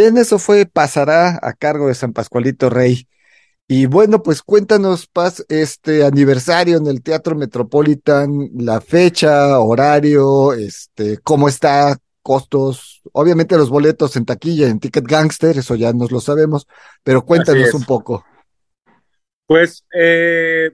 Bien, 0.06 0.18
eso 0.18 0.38
fue 0.38 0.66
Pasará 0.66 1.40
a 1.42 1.52
cargo 1.52 1.88
de 1.88 1.94
San 1.96 2.12
Pascualito 2.12 2.70
Rey. 2.70 3.08
Y 3.66 3.86
bueno, 3.86 4.22
pues 4.22 4.40
cuéntanos, 4.40 5.08
Paz, 5.08 5.44
este 5.48 6.04
aniversario 6.04 6.76
en 6.76 6.86
el 6.86 7.02
Teatro 7.02 7.34
Metropolitan, 7.34 8.50
la 8.56 8.80
fecha, 8.80 9.58
horario, 9.58 10.52
este, 10.52 11.18
cómo 11.24 11.48
está, 11.48 11.96
costos, 12.22 13.02
obviamente 13.10 13.56
los 13.56 13.68
boletos 13.68 14.14
en 14.14 14.26
taquilla, 14.26 14.68
en 14.68 14.78
Ticket 14.78 15.04
Gangster, 15.08 15.58
eso 15.58 15.74
ya 15.74 15.92
nos 15.92 16.12
lo 16.12 16.20
sabemos, 16.20 16.68
pero 17.02 17.24
cuéntanos 17.24 17.74
un 17.74 17.82
poco. 17.82 18.24
Pues 19.44 19.84
eh, 19.92 20.70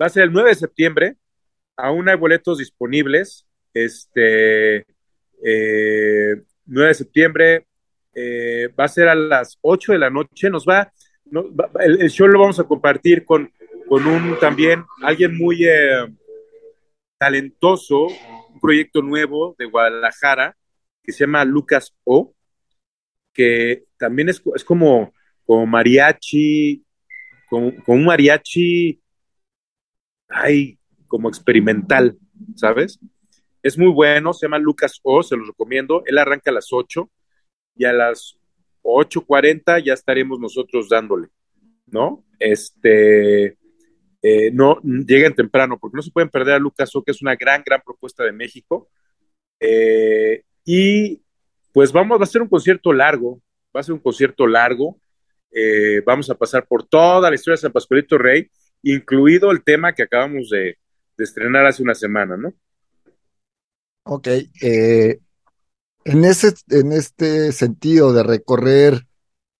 va 0.00 0.06
a 0.06 0.08
ser 0.08 0.22
el 0.22 0.32
9 0.32 0.48
de 0.48 0.54
septiembre. 0.54 1.16
Aún 1.76 2.08
hay 2.08 2.16
boletos 2.16 2.56
disponibles. 2.56 3.44
Este 3.74 4.86
eh, 5.44 6.42
9 6.64 6.88
de 6.88 6.94
septiembre 6.94 7.66
eh, 8.14 8.68
va 8.78 8.84
a 8.84 8.88
ser 8.88 9.08
a 9.08 9.14
las 9.14 9.58
8 9.60 9.92
de 9.92 9.98
la 9.98 10.10
noche. 10.10 10.50
Nos 10.50 10.64
va, 10.64 10.92
el, 11.80 12.10
show 12.10 12.28
lo 12.28 12.38
vamos 12.38 12.60
a 12.60 12.64
compartir 12.64 13.24
con, 13.24 13.50
con 13.88 14.06
un 14.06 14.38
también 14.38 14.84
alguien 15.02 15.36
muy 15.36 15.64
eh, 15.66 16.06
talentoso, 17.18 18.06
un 18.06 18.60
proyecto 18.60 19.02
nuevo 19.02 19.54
de 19.58 19.66
Guadalajara 19.66 20.56
que 21.02 21.12
se 21.12 21.24
llama 21.24 21.44
Lucas 21.44 21.94
O, 22.04 22.34
que 23.32 23.84
también 23.98 24.28
es, 24.28 24.42
es 24.54 24.64
como, 24.64 25.12
como 25.44 25.66
mariachi, 25.66 26.84
con 27.48 27.74
un 27.86 28.04
mariachi, 28.04 29.00
ay, 30.28 30.78
como 31.06 31.28
experimental, 31.28 32.16
¿sabes? 32.56 32.98
Es 33.62 33.78
muy 33.78 33.88
bueno, 33.88 34.32
se 34.32 34.46
llama 34.46 34.58
Lucas 34.58 34.98
O, 35.02 35.22
se 35.22 35.36
los 35.36 35.46
recomiendo. 35.48 36.02
Él 36.06 36.18
arranca 36.18 36.50
a 36.50 36.54
las 36.54 36.72
8 36.72 37.10
y 37.76 37.84
a 37.84 37.92
las 37.92 38.38
8.40 38.82 39.82
ya 39.84 39.94
estaremos 39.94 40.38
nosotros 40.38 40.88
dándole, 40.88 41.28
¿no? 41.86 42.24
Este, 42.38 43.56
eh, 44.22 44.50
no 44.52 44.80
lleguen 44.82 45.34
temprano 45.34 45.78
porque 45.78 45.96
no 45.96 46.02
se 46.02 46.10
pueden 46.10 46.30
perder 46.30 46.54
a 46.54 46.58
Lucas 46.58 46.94
O, 46.96 47.02
que 47.02 47.10
es 47.10 47.22
una 47.22 47.36
gran, 47.36 47.62
gran 47.64 47.80
propuesta 47.84 48.24
de 48.24 48.32
México. 48.32 48.88
Eh, 49.60 50.44
y 50.64 51.22
pues 51.72 51.92
vamos, 51.92 52.18
va 52.20 52.24
a 52.24 52.26
ser 52.26 52.42
un 52.42 52.48
concierto 52.48 52.92
largo, 52.92 53.40
va 53.74 53.80
a 53.80 53.82
ser 53.82 53.94
un 53.94 54.00
concierto 54.00 54.46
largo. 54.46 55.00
Eh, 55.50 56.02
vamos 56.04 56.28
a 56.30 56.34
pasar 56.34 56.66
por 56.66 56.86
toda 56.86 57.30
la 57.30 57.34
historia 57.34 57.54
de 57.54 57.62
San 57.62 57.72
Pascualito 57.72 58.18
Rey, 58.18 58.50
incluido 58.82 59.50
el 59.50 59.62
tema 59.62 59.92
que 59.92 60.02
acabamos 60.02 60.50
de, 60.50 60.78
de 61.16 61.24
estrenar 61.24 61.66
hace 61.66 61.82
una 61.82 61.94
semana, 61.94 62.36
¿no? 62.36 62.52
Ok, 64.04 64.28
eh, 64.62 65.20
en 66.04 66.24
ese, 66.24 66.54
en 66.68 66.92
este 66.92 67.52
sentido 67.52 68.12
de 68.12 68.22
recorrer 68.22 69.06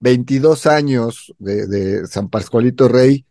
22 0.00 0.66
años 0.66 1.34
de, 1.38 2.06
San 2.06 2.28
Pascualito 2.28 2.88
Rey, 2.88 3.26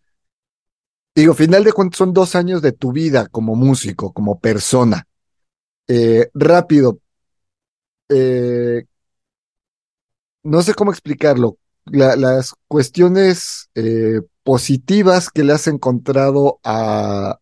digo, 1.15 1.33
final 1.33 1.63
de 1.63 1.73
cuentas 1.73 1.97
son 1.97 2.13
dos 2.13 2.35
años 2.35 2.61
de 2.61 2.71
tu 2.71 2.91
vida 2.91 3.27
como 3.27 3.55
músico, 3.55 4.13
como 4.13 4.39
persona. 4.39 5.07
Eh, 5.87 6.29
rápido, 6.33 6.99
eh, 8.09 8.85
no 10.43 10.61
sé 10.61 10.73
cómo 10.73 10.91
explicarlo, 10.91 11.57
la- 11.85 12.15
las 12.15 12.53
cuestiones 12.67 13.69
eh, 13.75 14.21
positivas 14.43 15.29
que 15.29 15.43
le 15.43 15.53
has 15.53 15.67
encontrado 15.67 16.59
a, 16.63 17.39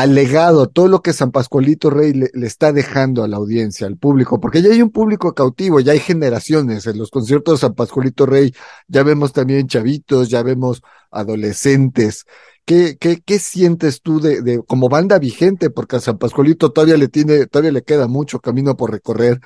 al 0.00 0.14
legado, 0.14 0.66
todo 0.66 0.88
lo 0.88 1.02
que 1.02 1.12
San 1.12 1.30
Pascualito 1.30 1.90
Rey 1.90 2.14
le, 2.14 2.30
está 2.46 2.72
dejando 2.72 3.22
a 3.22 3.28
la 3.28 3.36
audiencia, 3.36 3.86
al 3.86 3.98
público, 3.98 4.40
porque 4.40 4.62
ya 4.62 4.70
hay 4.70 4.80
un 4.80 4.90
público 4.90 5.34
cautivo, 5.34 5.78
ya 5.78 5.92
hay 5.92 5.98
generaciones 5.98 6.86
en 6.86 6.96
los 6.96 7.10
conciertos 7.10 7.60
de 7.60 7.66
San 7.66 7.74
Pascualito 7.74 8.24
Rey, 8.24 8.54
ya 8.88 9.02
vemos 9.02 9.34
también 9.34 9.66
chavitos, 9.66 10.30
ya 10.30 10.42
vemos 10.42 10.80
adolescentes. 11.10 12.24
¿Qué, 12.64 12.96
qué, 12.98 13.20
qué 13.20 13.38
sientes 13.38 14.00
tú 14.00 14.20
de, 14.20 14.40
de 14.40 14.62
como 14.64 14.88
banda 14.88 15.18
vigente? 15.18 15.68
Porque 15.68 15.96
a 15.96 16.00
San 16.00 16.16
Pascualito 16.16 16.72
todavía 16.72 16.96
le 16.96 17.08
tiene, 17.08 17.46
todavía 17.46 17.72
le 17.72 17.82
queda 17.82 18.08
mucho 18.08 18.40
camino 18.40 18.78
por 18.78 18.92
recorrer, 18.92 19.38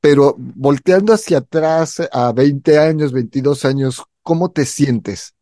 pero 0.00 0.36
volteando 0.38 1.12
hacia 1.12 1.38
atrás 1.38 2.00
a 2.12 2.32
20 2.32 2.78
años, 2.78 3.10
22 3.10 3.64
años, 3.64 4.04
¿cómo 4.22 4.52
te 4.52 4.64
sientes? 4.64 5.34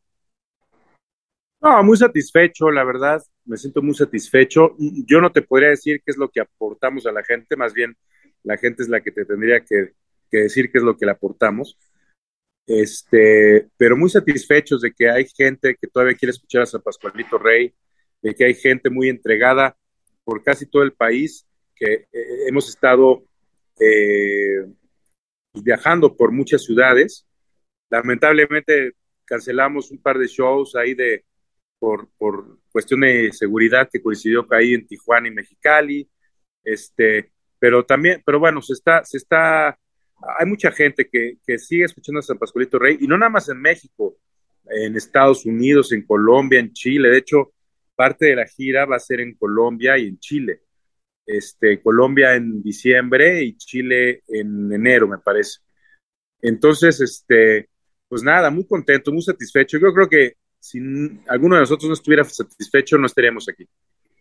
No, 1.61 1.83
muy 1.83 1.99
satisfecho, 1.99 2.71
la 2.71 2.85
verdad, 2.85 3.23
me 3.47 3.57
siento 3.57 3.83
muy 3.83 3.95
satisfecho. 3.95 4.75
Yo 4.79 5.21
no 5.21 5.33
te 5.33 5.43
podría 5.43 5.71
decir 5.71 6.03
qué 6.05 6.11
es 6.11 6.17
lo 6.17 6.31
que 6.31 6.41
aportamos 6.41 7.07
a 7.07 7.13
la 7.13 7.25
gente, 7.25 7.57
más 7.57 7.73
bien 7.73 7.97
la 8.43 8.57
gente 8.57 8.83
es 8.83 8.89
la 8.89 9.01
que 9.01 9.11
te 9.11 9.25
tendría 9.25 9.61
que, 9.65 9.93
decir 10.31 10.71
qué 10.71 10.79
es 10.79 10.85
lo 10.85 10.97
que 10.97 11.07
le 11.07 11.13
aportamos. 11.13 11.79
Este, 12.67 13.69
pero 13.77 13.97
muy 13.97 14.11
satisfechos 14.11 14.81
de 14.81 14.93
que 14.93 15.09
hay 15.09 15.27
gente 15.27 15.77
que 15.81 15.87
todavía 15.87 16.17
quiere 16.17 16.31
escuchar 16.31 16.63
a 16.63 16.67
San 16.67 16.83
Pascualito 16.83 17.39
Rey, 17.39 17.73
de 18.23 18.35
que 18.35 18.45
hay 18.45 18.55
gente 18.55 18.91
muy 18.91 19.09
entregada 19.09 19.77
por 20.25 20.43
casi 20.43 20.67
todo 20.67 20.83
el 20.83 20.93
país, 20.93 21.47
que 21.75 22.07
eh, 22.13 22.49
hemos 22.49 22.69
estado 22.69 23.25
eh, 23.79 24.67
viajando 25.55 26.17
por 26.17 26.33
muchas 26.33 26.65
ciudades. 26.65 27.27
Lamentablemente 27.91 28.93
cancelamos 29.25 29.91
un 29.91 29.99
par 29.99 30.19
de 30.19 30.27
shows 30.27 30.75
ahí 30.75 30.95
de 30.95 31.25
por, 31.79 32.09
por 32.19 32.59
cuestión 32.71 33.01
de 33.01 33.33
seguridad 33.33 33.89
que 33.91 34.03
coincidió 34.03 34.47
ahí 34.51 34.75
en 34.75 34.87
Tijuana 34.87 35.29
y 35.29 35.33
Mexicali. 35.33 36.09
Este, 36.65 37.33
pero 37.59 37.85
también, 37.85 38.23
pero 38.25 38.39
bueno, 38.39 38.61
se 38.61 38.73
está, 38.73 39.05
se 39.05 39.19
está, 39.19 39.79
hay 40.39 40.47
mucha 40.47 40.71
gente 40.73 41.09
que, 41.09 41.39
que 41.47 41.59
sigue 41.59 41.85
escuchando 41.85 42.21
a 42.21 42.23
San 42.23 42.39
Pascualito 42.39 42.79
Rey, 42.79 42.99
y 43.01 43.07
no 43.07 43.17
nada 43.17 43.31
más 43.31 43.49
en 43.49 43.61
México, 43.61 44.19
en 44.69 44.97
Estados 44.97 45.47
Unidos, 45.47 45.93
en 45.93 46.03
Colombia, 46.07 46.61
en 46.61 46.73
Chile. 46.73 47.09
De 47.09 47.19
hecho, 47.19 47.53
parte 47.95 48.27
de 48.27 48.37
la 48.37 48.47
gira 48.47 48.85
va 48.85 48.97
a 48.97 49.01
ser 49.01 49.21
en 49.21 49.35
Colombia 49.35 49.97
y 49.99 50.09
en 50.09 50.19
Chile. 50.19 50.63
Este, 51.25 51.81
Colombia 51.81 52.35
en 52.35 52.63
diciembre 52.63 53.43
y 53.43 53.57
Chile 53.57 54.23
en 54.29 54.73
enero, 54.73 55.09
me 55.09 55.19
parece. 55.19 55.61
Entonces, 56.41 57.01
este, 57.01 57.69
pues 58.09 58.23
nada, 58.23 58.51
muy 58.51 58.67
contento, 58.67 59.13
muy 59.13 59.23
satisfecho. 59.23 59.79
Yo 59.79 59.93
creo 59.93 60.09
que 60.09 60.35
si 60.61 60.79
alguno 61.29 61.55
de 61.57 61.63
nosotros 61.63 61.89
no 61.89 61.95
estuviera 61.95 62.25
satisfecho, 62.25 62.99
no 62.99 63.07
estaríamos 63.07 63.49
aquí. 63.49 63.69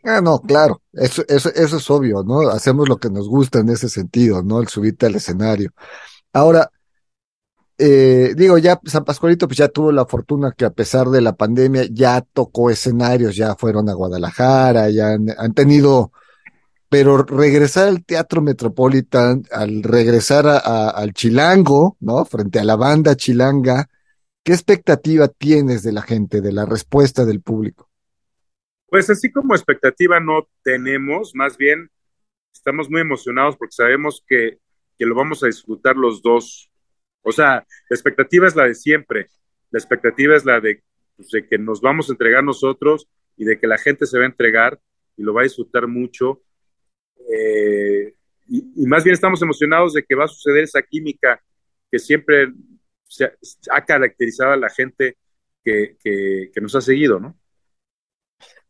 Ah, 0.03 0.21
no, 0.21 0.39
claro, 0.39 0.81
eso, 0.93 1.23
es 1.27 1.89
obvio, 1.89 2.23
¿no? 2.23 2.49
Hacemos 2.49 2.87
lo 2.87 2.97
que 2.97 3.09
nos 3.09 3.27
gusta 3.27 3.59
en 3.59 3.69
ese 3.69 3.89
sentido, 3.89 4.43
¿no? 4.43 4.59
El 4.61 4.67
subirte 4.67 5.07
al 5.07 5.15
escenario. 5.15 5.71
Ahora, 6.31 6.69
eh, 7.77 8.33
digo, 8.37 8.57
ya 8.57 8.79
San 8.85 9.03
Pascualito 9.03 9.47
pues 9.47 9.57
ya 9.57 9.67
tuvo 9.67 9.91
la 9.91 10.05
fortuna 10.05 10.53
que 10.55 10.63
a 10.65 10.69
pesar 10.69 11.07
de 11.09 11.21
la 11.21 11.35
pandemia 11.35 11.85
ya 11.91 12.21
tocó 12.21 12.69
escenarios, 12.69 13.35
ya 13.35 13.55
fueron 13.55 13.89
a 13.89 13.93
Guadalajara, 13.93 14.89
ya 14.91 15.13
han, 15.13 15.53
tenido, 15.53 16.11
pero 16.87 17.23
regresar 17.23 17.87
al 17.87 18.05
Teatro 18.05 18.41
Metropolitan, 18.41 19.43
al 19.51 19.83
regresar 19.83 20.47
a- 20.47 20.89
al 20.89 21.13
Chilango, 21.13 21.97
¿no? 21.99 22.23
Frente 22.25 22.59
a 22.59 22.63
la 22.63 22.75
banda 22.75 23.15
chilanga, 23.15 23.89
¿qué 24.45 24.53
expectativa 24.53 25.27
tienes 25.27 25.81
de 25.83 25.91
la 25.91 26.03
gente, 26.03 26.39
de 26.39 26.53
la 26.53 26.65
respuesta 26.65 27.25
del 27.25 27.41
público? 27.41 27.89
Pues 28.87 29.09
así 29.09 29.31
como 29.31 29.55
expectativa 29.55 30.19
no 30.19 30.47
tenemos, 30.63 31.33
más 31.33 31.57
bien 31.57 31.89
estamos 32.53 32.89
muy 32.89 33.01
emocionados 33.01 33.57
porque 33.57 33.73
sabemos 33.73 34.23
que, 34.25 34.59
que 34.97 35.05
lo 35.05 35.15
vamos 35.15 35.43
a 35.43 35.47
disfrutar 35.47 35.97
los 35.97 36.21
dos. 36.21 36.71
O 37.23 37.31
sea, 37.31 37.65
la 37.89 37.95
expectativa 37.95 38.47
es 38.47 38.55
la 38.55 38.65
de 38.65 38.75
siempre. 38.75 39.27
La 39.71 39.79
expectativa 39.79 40.35
es 40.35 40.45
la 40.45 40.61
de, 40.61 40.83
pues, 41.17 41.29
de 41.31 41.47
que 41.47 41.57
nos 41.57 41.81
vamos 41.81 42.07
a 42.07 42.13
entregar 42.13 42.43
nosotros 42.43 43.09
y 43.35 43.45
de 43.45 43.59
que 43.59 43.67
la 43.67 43.79
gente 43.79 44.05
se 44.05 44.19
va 44.19 44.25
a 44.25 44.27
entregar 44.27 44.79
y 45.17 45.23
lo 45.23 45.33
va 45.33 45.41
a 45.41 45.45
disfrutar 45.45 45.87
mucho. 45.87 46.43
Eh, 47.33 48.13
y, 48.47 48.83
y 48.83 48.85
más 48.85 49.03
bien 49.03 49.15
estamos 49.15 49.41
emocionados 49.41 49.93
de 49.93 50.03
que 50.03 50.13
va 50.13 50.25
a 50.25 50.29
suceder 50.29 50.65
esa 50.65 50.83
química 50.83 51.41
que 51.91 51.97
siempre 51.97 52.53
se 53.07 53.25
ha, 53.25 53.31
ha 53.71 53.85
caracterizado 53.85 54.51
a 54.53 54.57
la 54.57 54.69
gente 54.69 55.17
que, 55.63 55.97
que, 56.03 56.51
que 56.53 56.61
nos 56.61 56.75
ha 56.75 56.81
seguido, 56.81 57.19
¿no? 57.19 57.37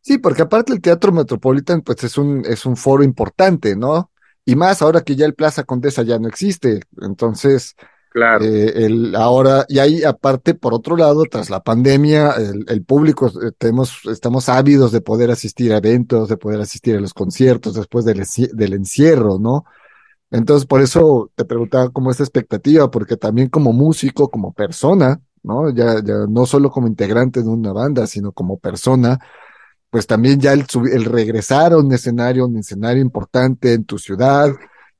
Sí, 0.01 0.17
porque 0.19 0.43
aparte 0.43 0.71
el 0.73 0.81
Teatro 0.81 1.11
Metropolitan, 1.11 1.81
pues 1.81 2.03
es 2.03 2.17
un, 2.17 2.43
es 2.45 2.65
un 2.65 2.77
foro 2.77 3.03
importante, 3.03 3.75
¿no? 3.75 4.11
Y 4.45 4.55
más 4.55 4.81
ahora 4.81 5.01
que 5.01 5.15
ya 5.15 5.25
el 5.25 5.33
Plaza 5.33 5.63
Condesa 5.63 6.03
ya 6.03 6.19
no 6.19 6.27
existe. 6.27 6.81
Entonces, 7.01 7.75
Claro. 8.09 8.45
eh, 8.45 8.73
el, 8.85 9.15
ahora, 9.15 9.65
y 9.69 9.79
ahí 9.79 10.03
aparte, 10.03 10.53
por 10.55 10.73
otro 10.75 10.97
lado, 10.97 11.25
tras 11.25 11.49
la 11.49 11.63
pandemia, 11.63 12.31
el, 12.33 12.65
el 12.67 12.83
público, 12.85 13.27
eh, 13.29 13.51
tenemos, 13.57 14.01
estamos 14.11 14.49
ávidos 14.49 14.91
de 14.91 15.01
poder 15.01 15.31
asistir 15.31 15.73
a 15.73 15.77
eventos, 15.77 16.29
de 16.29 16.37
poder 16.37 16.61
asistir 16.61 16.95
a 16.97 17.01
los 17.01 17.13
conciertos 17.15 17.75
después 17.75 18.05
del, 18.05 18.23
del 18.53 18.73
encierro, 18.73 19.39
¿no? 19.39 19.65
Entonces, 20.31 20.65
por 20.65 20.81
eso 20.81 21.31
te 21.35 21.45
preguntaba 21.45 21.89
cómo 21.89 22.11
es 22.11 22.19
la 22.19 22.25
expectativa, 22.25 22.89
porque 22.91 23.17
también 23.17 23.49
como 23.49 23.73
músico, 23.73 24.29
como 24.29 24.53
persona, 24.53 25.21
¿no? 25.43 25.69
Ya, 25.69 26.03
ya 26.03 26.25
no 26.27 26.45
solo 26.45 26.71
como 26.71 26.87
integrante 26.87 27.41
de 27.41 27.49
una 27.49 27.71
banda, 27.71 28.07
sino 28.07 28.31
como 28.31 28.57
persona, 28.57 29.19
pues 29.89 30.07
también 30.07 30.39
ya 30.39 30.53
el 30.53 31.05
regresar 31.05 31.73
a 31.73 31.77
un 31.77 31.91
escenario, 31.93 32.47
un 32.47 32.57
escenario 32.57 33.01
importante 33.01 33.73
en 33.73 33.85
tu 33.85 33.97
ciudad, 33.97 34.53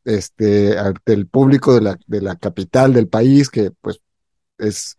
este, 0.06 0.78
ante 0.78 1.14
el 1.14 1.28
público 1.28 1.74
de 1.74 1.82
la, 1.82 2.00
de 2.08 2.22
la 2.22 2.36
capital 2.38 2.94
del 2.94 3.08
país, 3.10 3.50
que 3.50 3.72
pues 3.82 4.00
es 4.58 4.98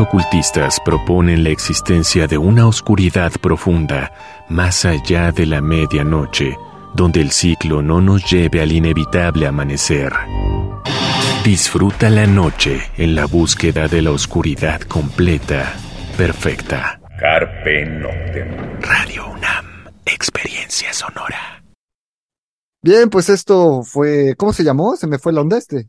Ocultistas 0.00 0.80
proponen 0.80 1.44
la 1.44 1.50
existencia 1.50 2.26
de 2.26 2.36
una 2.36 2.66
oscuridad 2.66 3.30
profunda 3.40 4.12
más 4.48 4.84
allá 4.84 5.30
de 5.30 5.46
la 5.46 5.60
medianoche, 5.60 6.56
donde 6.94 7.20
el 7.20 7.30
ciclo 7.30 7.80
no 7.80 8.00
nos 8.00 8.28
lleve 8.28 8.60
al 8.60 8.72
inevitable 8.72 9.46
amanecer. 9.46 10.12
Disfruta 11.44 12.10
la 12.10 12.26
noche 12.26 12.80
en 12.96 13.14
la 13.14 13.26
búsqueda 13.26 13.86
de 13.86 14.02
la 14.02 14.10
oscuridad 14.10 14.80
completa, 14.80 15.74
perfecta. 16.16 17.00
Carpe 17.20 17.86
Noctem. 17.86 18.80
Radio 18.80 19.28
UNAM, 19.30 19.66
experiencia 20.06 20.92
sonora. 20.92 21.62
Bien, 22.82 23.08
pues 23.10 23.28
esto 23.28 23.82
fue, 23.82 24.34
¿cómo 24.36 24.52
se 24.52 24.64
llamó? 24.64 24.96
Se 24.96 25.06
me 25.06 25.18
fue 25.18 25.32
la 25.32 25.42
onda 25.42 25.56
este. 25.56 25.88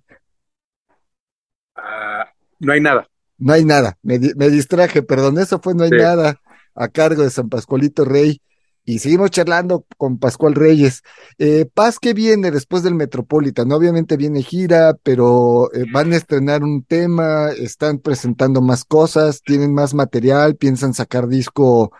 Ah, 1.75 2.25
no 2.59 2.71
hay 2.71 2.81
nada. 2.81 3.07
No 3.37 3.53
hay 3.53 3.65
nada, 3.65 3.97
me, 4.01 4.19
me 4.35 4.49
distraje, 4.49 5.03
perdón, 5.03 5.37
eso 5.39 5.59
fue 5.61 5.73
No 5.75 5.83
hay 5.83 5.89
Sí. 5.89 5.97
nada 5.97 6.39
a 6.73 6.87
cargo 6.89 7.23
de 7.23 7.29
San 7.29 7.49
Pascualito 7.49 8.05
Rey. 8.05 8.41
Y 8.87 8.99
seguimos 8.99 9.31
charlando 9.31 9.83
con 9.97 10.19
Pascual 10.19 10.53
Reyes. 10.53 11.01
Eh, 11.39 11.65
Paz, 11.73 11.97
¿qué 11.99 12.13
viene 12.13 12.51
después 12.51 12.83
del 12.83 12.93
Metropolitan? 12.93 13.71
Obviamente 13.71 14.15
viene 14.15 14.43
gira, 14.43 14.93
pero 15.01 15.73
eh, 15.73 15.85
van 15.91 16.13
a 16.13 16.17
estrenar 16.17 16.61
un 16.61 16.83
tema, 16.83 17.49
están 17.49 17.97
presentando 17.97 18.61
más 18.61 18.85
cosas, 18.85 19.41
tienen 19.41 19.73
más 19.73 19.95
material, 19.95 20.55
piensan 20.55 20.93
sacar 20.93 21.27
disco 21.27 21.91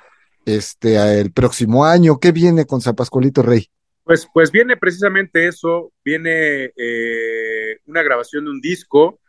este 0.45 1.19
el 1.19 1.31
próximo 1.31 1.85
año. 1.85 2.19
¿Qué 2.19 2.31
viene 2.31 2.65
con 2.65 2.81
San 2.81 2.93
Pascualito 2.93 3.41
Rey? 3.41 3.67
Pues, 4.03 4.27
pues 4.31 4.51
viene 4.51 4.77
precisamente 4.77 5.47
eso, 5.47 5.91
viene 6.03 6.71
eh, 6.77 7.79
una 7.87 8.03
grabación 8.03 8.45
de 8.45 8.51
un 8.51 8.61
disco. 8.61 9.19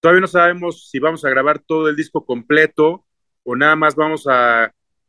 Todavía 0.00 0.20
no 0.20 0.26
sabemos 0.28 0.88
si 0.90 0.98
vamos 1.00 1.24
a 1.24 1.30
grabar 1.30 1.58
todo 1.58 1.88
el 1.88 1.96
disco 1.96 2.24
completo 2.24 3.04
o 3.42 3.56
nada 3.56 3.74
más 3.76 3.94
vamos 3.96 4.26
a, 4.28 4.64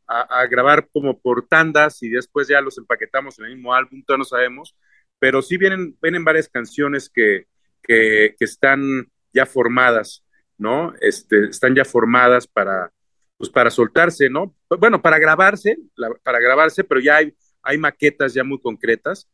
a- 0.06 0.46
grabar 0.46 0.88
como 0.92 1.20
por 1.20 1.46
tandas 1.46 2.02
y 2.02 2.08
después 2.10 2.48
ya 2.48 2.60
los 2.60 2.76
empaquetamos 2.78 3.38
en 3.38 3.46
el 3.46 3.54
mismo 3.56 3.72
álbum, 3.74 4.02
todavía 4.04 4.20
no 4.20 4.24
sabemos. 4.24 4.76
Pero 5.18 5.42
sí 5.42 5.56
vienen, 5.58 5.96
vienen 6.02 6.24
varias 6.24 6.48
canciones 6.48 7.08
que, 7.10 7.46
que, 7.82 8.34
que 8.38 8.44
están 8.44 9.08
ya 9.32 9.46
formadas, 9.46 10.24
¿no? 10.58 10.92
Este, 11.00 11.44
están 11.50 11.74
ya 11.76 11.84
formadas 11.84 12.46
para, 12.48 12.92
pues 13.36 13.50
para 13.50 13.70
soltarse, 13.70 14.28
¿no? 14.30 14.56
Bueno, 14.78 15.00
para 15.02 15.18
grabarse, 15.18 15.76
la- 15.96 16.10
para 16.24 16.40
grabarse, 16.40 16.82
pero 16.84 17.00
ya 17.00 17.16
hay, 17.16 17.34
hay 17.62 17.78
maquetas 17.78 18.34
ya 18.34 18.42
muy 18.44 18.58
concretas, 18.60 19.28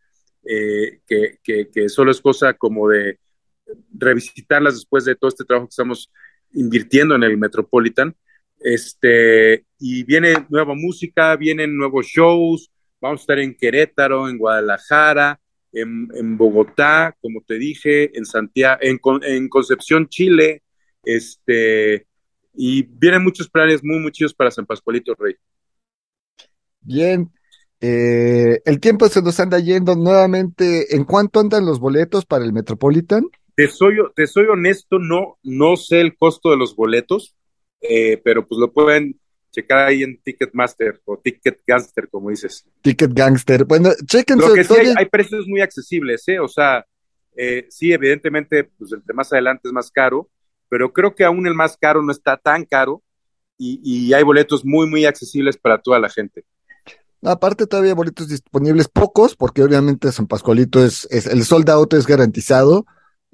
eh, 0.44 1.00
que, 1.06 1.38
que, 1.42 1.70
que 1.70 1.88
solo 1.88 2.10
es 2.10 2.20
cosa 2.20 2.54
como 2.54 2.88
de 2.88 3.18
revisitarlas 3.92 4.74
después 4.74 5.04
de 5.04 5.14
todo 5.14 5.28
este 5.28 5.44
trabajo 5.44 5.66
que 5.66 5.70
estamos 5.70 6.10
invirtiendo 6.52 7.14
en 7.14 7.22
el 7.22 7.36
Metropolitan. 7.36 8.14
Este, 8.58 9.64
y 9.78 10.04
viene 10.04 10.46
nueva 10.48 10.74
música, 10.74 11.36
vienen 11.36 11.76
nuevos 11.76 12.06
shows, 12.06 12.70
vamos 13.00 13.20
a 13.20 13.22
estar 13.22 13.38
en 13.38 13.54
Querétaro, 13.54 14.28
en 14.28 14.38
Guadalajara, 14.38 15.40
en, 15.72 16.08
en 16.14 16.36
Bogotá, 16.36 17.14
como 17.20 17.42
te 17.42 17.58
dije, 17.58 18.16
en 18.16 18.24
Santiago, 18.24 18.78
en, 18.80 18.98
en 19.22 19.48
Concepción, 19.48 20.08
Chile, 20.08 20.62
este, 21.04 22.06
y 22.54 22.82
vienen 22.82 23.22
muchos 23.22 23.48
planes 23.48 23.84
muy, 23.84 23.98
muy 23.98 24.10
chidos 24.10 24.34
para 24.34 24.50
San 24.50 24.66
Pascualito 24.66 25.14
Rey. 25.14 25.34
Bien, 26.80 27.30
eh, 27.80 28.60
el 28.64 28.80
tiempo 28.80 29.08
se 29.08 29.20
nos 29.20 29.38
anda 29.38 29.58
yendo 29.58 29.94
nuevamente. 29.96 30.94
¿En 30.96 31.04
cuánto 31.04 31.40
andan 31.40 31.66
los 31.66 31.78
boletos 31.78 32.24
para 32.24 32.44
el 32.44 32.52
Metropolitan? 32.52 33.24
Te 33.56 33.68
soy, 33.68 33.96
te 34.14 34.26
soy 34.26 34.46
honesto, 34.46 34.98
no, 34.98 35.38
no 35.42 35.76
sé 35.76 36.00
el 36.00 36.16
costo 36.16 36.50
de 36.50 36.56
los 36.56 36.76
boletos, 36.76 37.34
eh, 37.80 38.20
pero 38.22 38.46
pues 38.46 38.60
lo 38.60 38.72
pueden 38.72 39.18
checar 39.50 39.86
ahí 39.86 40.02
en 40.02 40.20
Ticketmaster 40.22 41.00
o 41.06 41.18
Ticket 41.18 41.62
Gangster, 41.66 42.08
como 42.08 42.30
dices. 42.30 42.66
Ticket 42.82 43.12
Gangster. 43.14 43.64
Bueno, 43.64 43.90
chéquense. 44.04 44.46
Lo 44.46 44.54
que 44.54 44.64
sí 44.64 44.74
hay, 44.96 45.06
precios 45.06 45.46
muy 45.48 45.62
accesibles, 45.62 46.28
¿eh? 46.28 46.38
O 46.38 46.48
sea, 46.48 46.86
eh, 47.34 47.66
sí, 47.70 47.92
evidentemente, 47.92 48.64
pues 48.64 48.92
el 48.92 49.02
de 49.02 49.14
más 49.14 49.32
adelante 49.32 49.68
es 49.68 49.72
más 49.72 49.90
caro, 49.90 50.28
pero 50.68 50.92
creo 50.92 51.14
que 51.14 51.24
aún 51.24 51.46
el 51.46 51.54
más 51.54 51.78
caro 51.78 52.02
no 52.02 52.12
está 52.12 52.36
tan 52.36 52.66
caro 52.66 53.02
y, 53.56 53.80
y 53.82 54.12
hay 54.12 54.22
boletos 54.22 54.64
muy, 54.64 54.86
muy 54.86 55.06
accesibles 55.06 55.56
para 55.56 55.80
toda 55.80 55.98
la 55.98 56.10
gente. 56.10 56.44
Aparte, 57.22 57.66
todavía 57.66 57.92
hay 57.92 57.96
boletos 57.96 58.28
disponibles, 58.28 58.88
pocos, 58.88 59.34
porque 59.34 59.62
obviamente 59.62 60.12
San 60.12 60.26
Pascualito 60.26 60.84
es, 60.84 61.08
es 61.10 61.26
el 61.26 61.44
sold 61.44 61.68
out 61.70 61.94
es 61.94 62.06
garantizado. 62.06 62.86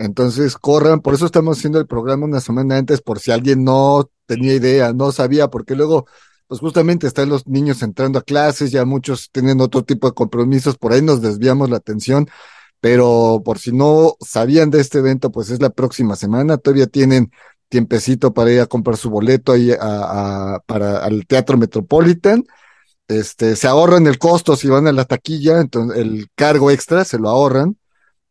Entonces, 0.03 0.57
corran, 0.57 1.01
por 1.01 1.15
eso 1.15 1.27
estamos 1.27 1.59
haciendo 1.59 1.79
el 1.79 1.87
programa 1.87 2.27
una 2.27 2.41
semana 2.41 2.77
antes, 2.79 3.01
por 3.03 3.21
si 3.21 3.31
alguien 3.31 3.63
no 3.65 4.11
tenía 4.27 4.55
idea, 4.55 4.93
no 4.93 5.13
sabía, 5.13 5.49
porque 5.49 5.77
luego, 5.77 6.07
pues 6.49 6.61
justamente 6.61 7.07
están 7.07 7.29
los 7.29 7.47
niños 7.47 7.83
entrando 7.83 8.19
a 8.19 8.23
clases, 8.23 8.73
ya 8.73 8.85
muchos 8.85 9.31
tienen 9.31 9.61
otro 9.61 9.85
tipo 9.85 10.09
de 10.09 10.15
compromisos, 10.15 10.77
por 10.77 10.93
ahí 10.93 11.03
nos 11.03 11.23
desviamos 11.23 11.71
la 11.71 11.77
atención, 11.77 12.29
pero 12.81 13.43
por 13.45 13.59
si 13.59 13.73
no 13.73 14.17
sabían 14.21 14.71
de 14.71 14.81
este 14.81 14.99
evento, 14.99 15.31
pues 15.33 15.51
es 15.51 15.61
la 15.63 15.71
próxima 15.71 16.17
semana, 16.17 16.59
todavía 16.59 16.87
tienen 16.87 17.33
tiempecito 17.69 18.35
para 18.35 18.53
ir 18.53 18.61
a 18.61 18.67
comprar 18.67 18.97
su 18.97 19.11
boleto 19.11 19.53
ahí 19.53 19.73
a, 19.73 20.57
a- 20.57 20.61
para 20.67 20.99
al 21.05 21.27
Teatro 21.27 21.57
Metropolitan. 21.59 22.45
Este, 23.09 23.57
se 23.57 23.69
ahorran 23.69 24.07
el 24.07 24.19
costo 24.19 24.57
si 24.57 24.69
van 24.69 24.87
a 24.87 24.93
la 24.93 25.05
taquilla, 25.05 25.61
entonces 25.61 25.99
el 25.99 26.29
cargo 26.35 26.71
extra 26.71 27.05
se 27.05 27.19
lo 27.19 27.29
ahorran, 27.29 27.77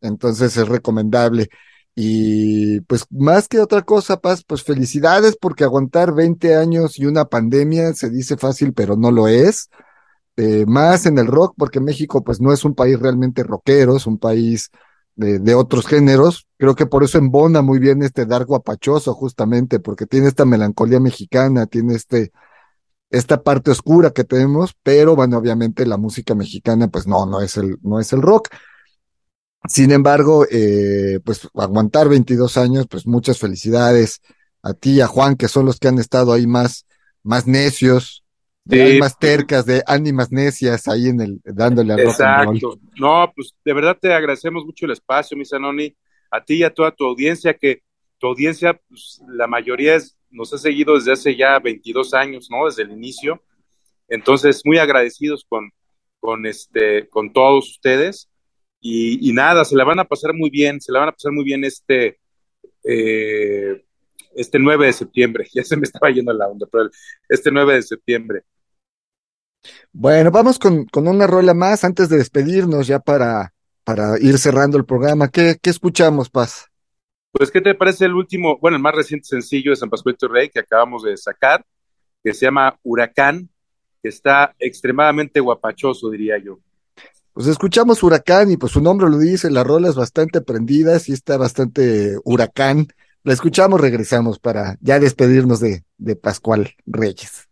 entonces 0.02 0.56
es 0.56 0.68
recomendable. 0.68 1.48
Y 1.94 2.80
pues 2.82 3.04
más 3.10 3.48
que 3.48 3.60
otra 3.60 3.82
cosa, 3.82 4.20
Paz, 4.20 4.44
pues 4.46 4.62
felicidades 4.62 5.36
porque 5.40 5.64
aguantar 5.64 6.14
20 6.14 6.56
años 6.56 6.98
y 6.98 7.06
una 7.06 7.26
pandemia 7.26 7.92
se 7.94 8.10
dice 8.10 8.36
fácil, 8.36 8.72
pero 8.72 8.96
no 8.96 9.10
lo 9.10 9.28
es. 9.28 9.68
Eh, 10.36 10.64
más 10.66 11.04
en 11.06 11.18
el 11.18 11.26
rock, 11.26 11.54
porque 11.58 11.80
México 11.80 12.24
pues 12.24 12.40
no 12.40 12.52
es 12.52 12.64
un 12.64 12.74
país 12.74 12.98
realmente 12.98 13.42
rockero, 13.42 13.96
es 13.96 14.06
un 14.06 14.18
país 14.18 14.70
de, 15.14 15.38
de 15.38 15.54
otros 15.54 15.86
géneros. 15.86 16.46
Creo 16.56 16.74
que 16.74 16.86
por 16.86 17.04
eso 17.04 17.18
embona 17.18 17.62
muy 17.62 17.78
bien 17.78 18.02
este 18.02 18.24
dar 18.26 18.46
guapachoso, 18.46 19.14
justamente, 19.14 19.78
porque 19.80 20.06
tiene 20.06 20.28
esta 20.28 20.46
melancolía 20.46 21.00
mexicana, 21.00 21.66
tiene 21.66 21.94
este, 21.94 22.32
esta 23.10 23.42
parte 23.42 23.70
oscura 23.70 24.10
que 24.10 24.24
tenemos, 24.24 24.74
pero 24.82 25.14
bueno, 25.14 25.36
obviamente 25.36 25.86
la 25.86 25.98
música 25.98 26.34
mexicana, 26.34 26.88
pues 26.88 27.06
no, 27.06 27.26
no 27.26 27.42
es 27.42 27.58
el, 27.58 27.76
no 27.82 28.00
es 28.00 28.12
el 28.14 28.22
rock. 28.22 28.48
Sin 29.68 29.92
embargo, 29.92 30.46
eh, 30.50 31.20
pues 31.24 31.48
aguantar 31.54 32.08
22 32.08 32.56
años, 32.56 32.86
pues 32.88 33.06
muchas 33.06 33.38
felicidades 33.38 34.20
a 34.62 34.74
ti 34.74 34.92
y 34.94 35.00
a 35.00 35.06
Juan, 35.06 35.36
que 35.36 35.48
son 35.48 35.66
los 35.66 35.78
que 35.78 35.88
han 35.88 35.98
estado 35.98 36.32
ahí 36.32 36.46
más, 36.46 36.86
más 37.22 37.46
necios, 37.46 38.24
de 38.64 38.76
Sí. 38.76 38.92
almas 38.92 39.18
tercas, 39.18 39.66
de 39.66 39.82
ánimas 39.86 40.30
necias 40.30 40.86
ahí 40.88 41.08
en 41.08 41.20
el, 41.20 41.40
dándole 41.44 41.94
a. 41.94 41.96
Exacto. 41.96 42.78
No, 42.98 43.32
pues 43.34 43.54
de 43.64 43.72
verdad 43.72 43.98
te 44.00 44.12
agradecemos 44.14 44.64
mucho 44.64 44.86
el 44.86 44.92
espacio, 44.92 45.36
mi 45.36 45.44
Zanoni, 45.44 45.96
a 46.30 46.44
ti 46.44 46.54
y 46.54 46.62
a 46.62 46.72
toda 46.72 46.92
tu 46.92 47.04
audiencia, 47.04 47.54
que 47.54 47.82
tu 48.18 48.28
audiencia, 48.28 48.80
pues, 48.88 49.20
la 49.28 49.48
mayoría 49.48 49.96
es, 49.96 50.16
nos 50.30 50.52
ha 50.54 50.58
seguido 50.58 50.94
desde 50.94 51.12
hace 51.12 51.36
ya 51.36 51.58
22 51.58 52.14
años, 52.14 52.48
¿no? 52.50 52.66
Desde 52.66 52.84
el 52.84 52.92
inicio. 52.92 53.42
Entonces, 54.08 54.62
muy 54.64 54.78
agradecidos 54.78 55.44
con, 55.48 55.70
con, 56.20 56.46
este, 56.46 57.08
con 57.08 57.32
todos 57.32 57.68
ustedes. 57.68 58.28
Y, 58.84 59.30
y 59.30 59.32
nada, 59.32 59.64
se 59.64 59.76
la 59.76 59.84
van 59.84 60.00
a 60.00 60.04
pasar 60.04 60.34
muy 60.34 60.50
bien, 60.50 60.80
se 60.80 60.90
la 60.90 60.98
van 60.98 61.10
a 61.10 61.12
pasar 61.12 61.30
muy 61.32 61.44
bien 61.44 61.64
este, 61.64 62.18
eh, 62.82 63.84
este 64.34 64.58
9 64.58 64.86
de 64.86 64.92
septiembre. 64.92 65.48
Ya 65.54 65.62
se 65.64 65.76
me 65.76 65.84
estaba 65.84 66.10
yendo 66.10 66.32
la 66.32 66.48
onda, 66.48 66.66
pero 66.70 66.90
este 67.28 67.50
9 67.50 67.76
de 67.76 67.82
septiembre. 67.82 68.42
Bueno, 69.92 70.32
vamos 70.32 70.58
con, 70.58 70.84
con 70.86 71.06
una 71.06 71.28
rola 71.28 71.54
más 71.54 71.84
antes 71.84 72.08
de 72.08 72.18
despedirnos 72.18 72.88
ya 72.88 72.98
para, 72.98 73.54
para 73.84 74.18
ir 74.18 74.36
cerrando 74.38 74.76
el 74.76 74.84
programa. 74.84 75.28
¿Qué, 75.28 75.56
qué 75.62 75.70
escuchamos, 75.70 76.28
Paz? 76.28 76.68
Pues, 77.30 77.52
¿qué 77.52 77.60
te 77.60 77.74
parece 77.76 78.06
el 78.06 78.14
último, 78.14 78.58
bueno, 78.58 78.76
el 78.76 78.82
más 78.82 78.94
reciente 78.94 79.26
sencillo 79.26 79.70
de 79.70 79.76
San 79.76 79.88
Pascualito 79.88 80.26
Rey 80.26 80.50
que 80.50 80.58
acabamos 80.58 81.04
de 81.04 81.16
sacar, 81.16 81.64
que 82.22 82.34
se 82.34 82.46
llama 82.46 82.76
Huracán, 82.82 83.48
que 84.02 84.08
está 84.08 84.54
extremadamente 84.58 85.38
guapachoso, 85.38 86.10
diría 86.10 86.36
yo. 86.38 86.58
Pues 87.32 87.46
escuchamos 87.46 88.02
Huracán 88.02 88.50
y 88.50 88.58
pues 88.58 88.72
su 88.72 88.82
nombre 88.82 89.08
lo 89.08 89.18
dice, 89.18 89.50
la 89.50 89.64
rola 89.64 89.88
es 89.88 89.94
bastante 89.94 90.42
prendida, 90.42 90.98
sí 90.98 91.12
está 91.12 91.38
bastante 91.38 92.16
huracán. 92.24 92.88
La 93.24 93.32
escuchamos, 93.32 93.80
regresamos 93.80 94.38
para 94.38 94.76
ya 94.82 95.00
despedirnos 95.00 95.60
de, 95.60 95.84
de 95.96 96.16
Pascual 96.16 96.74
Reyes. 96.84 97.48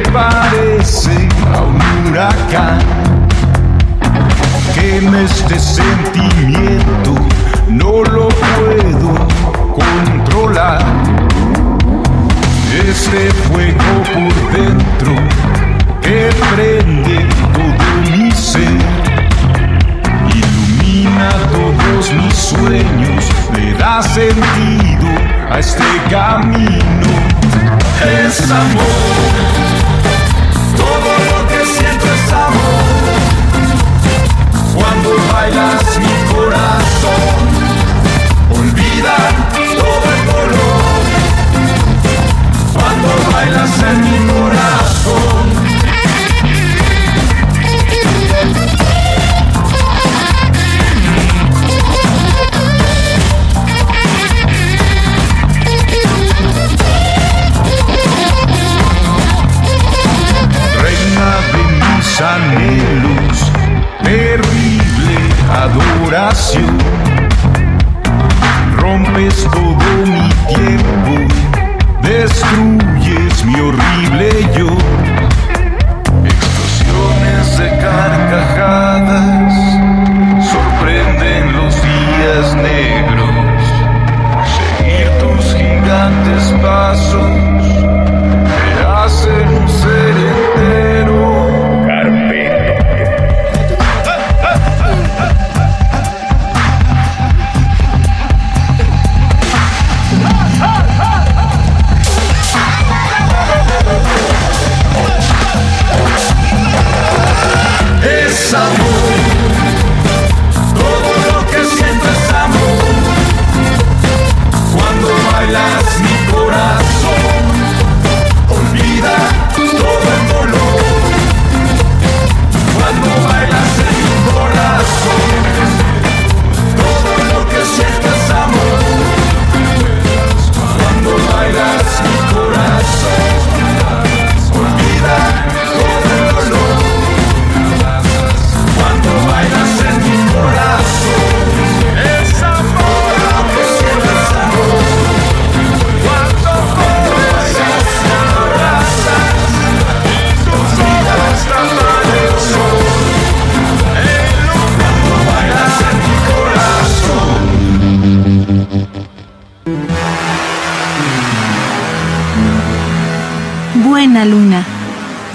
Parece 0.00 1.28
a 1.54 1.62
un 1.62 2.08
huracán. 2.08 2.78
Que 4.74 4.98
en 4.98 5.14
este 5.14 5.58
sentimiento 5.58 7.14
no 7.68 8.02
lo 8.04 8.28
puedo 8.28 9.28
controlar. 9.72 10.82
Este 12.88 13.30
fuego 13.48 14.02
por 14.12 14.34
dentro 14.52 15.14
que 16.02 16.30
prende 16.54 17.26
todo 17.54 18.16
mi 18.16 18.30
ser, 18.32 18.78
ilumina 20.34 21.30
todos 21.50 22.12
mis 22.12 22.34
sueños, 22.34 23.24
le 23.54 23.72
da 23.74 24.02
sentido 24.02 25.08
a 25.50 25.58
este 25.60 25.84
camino. 26.10 27.34
Es 28.02 28.50
amor, 28.50 29.73
todo 30.84 31.12
lo 31.30 31.38
que 31.48 31.60
siento 31.64 32.06
es 32.16 32.32
amor. 32.32 32.84
Cuando 34.74 35.10
bailas 35.32 35.98
mi 35.98 36.13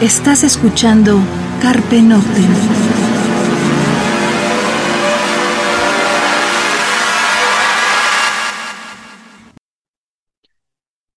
estás 0.01 0.45
escuchando 0.45 1.19
Carpe 1.61 2.01
Noctem. 2.01 2.45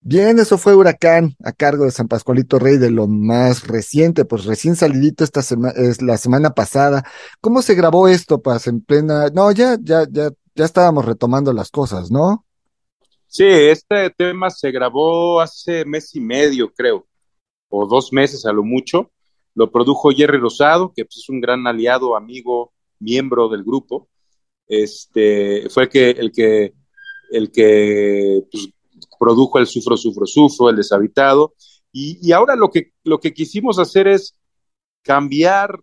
Bien, 0.01 0.41
eso 0.41 0.59
fue 0.59 0.75
Huracán 0.75 1.37
a 1.45 1.53
cargo 1.53 1.85
de 1.85 1.93
San 1.93 2.09
Pascualito 2.09 2.59
Rey 2.59 2.77
de 2.77 2.91
lo 2.91 3.07
más 3.07 3.69
reciente, 3.69 4.25
pues 4.25 4.45
recién 4.45 4.75
salidito 4.75 5.23
esta 5.23 5.43
semana, 5.43 5.75
es 5.77 6.03
la 6.03 6.19
semana 6.19 6.51
pasada. 6.51 7.05
¿Cómo 7.41 7.63
se 7.63 7.77
grabó 7.77 8.09
esto, 8.09 8.43
Paz? 8.43 8.67
En 8.67 8.81
plena, 8.81 9.29
no, 9.29 9.53
ya, 9.53 9.77
ya, 9.81 10.05
ya, 10.11 10.31
ya 10.57 10.65
estábamos 10.65 11.05
retomando 11.05 11.53
las 11.53 11.71
cosas, 11.71 12.11
¿no? 12.11 12.45
Sí, 13.29 13.45
este 13.47 14.11
tema 14.11 14.51
se 14.51 14.73
grabó 14.73 15.41
hace 15.41 15.85
mes 15.85 16.15
y 16.17 16.21
medio, 16.21 16.71
creo, 16.75 17.07
o 17.73 17.87
dos 17.87 18.13
meses 18.13 18.45
a 18.45 18.53
lo 18.53 18.63
mucho. 18.63 19.11
Lo 19.55 19.71
produjo 19.73 20.11
Jerry 20.11 20.39
Rosado, 20.39 20.93
que 20.95 21.05
pues, 21.07 21.17
es 21.17 21.29
un 21.31 21.41
gran 21.41 21.67
aliado, 21.67 22.15
amigo, 22.15 22.73
miembro 23.01 23.49
del 23.49 23.65
grupo. 23.65 24.09
Este 24.69 25.69
fue 25.71 25.85
el 25.85 25.89
que, 25.89 26.11
el 26.11 26.33
que, 26.33 26.75
el 27.31 27.51
que 27.51 28.43
pues, 28.51 28.69
produjo 29.19 29.59
el 29.59 29.67
Sufro, 29.67 29.97
Sufro, 29.97 30.27
Sufro, 30.27 30.69
el 30.69 30.77
deshabitado. 30.77 31.55
Y, 31.91 32.19
y 32.27 32.33
ahora 32.33 32.57
lo 32.57 32.71
que, 32.71 32.93
lo 33.05 33.19
que 33.19 33.33
quisimos 33.33 33.79
hacer 33.79 34.07
es 34.07 34.37
cambiar, 35.03 35.81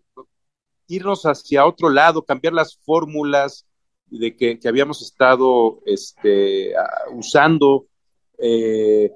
irnos 0.86 1.24
hacia 1.24 1.66
otro 1.66 1.90
lado, 1.90 2.24
cambiar 2.24 2.54
las 2.54 2.78
fórmulas 2.84 3.66
de 4.06 4.36
que, 4.36 4.58
habíamos 4.68 5.02
estado 5.02 5.80
este, 5.86 6.72
usando. 7.12 7.86
Eh, 8.38 9.10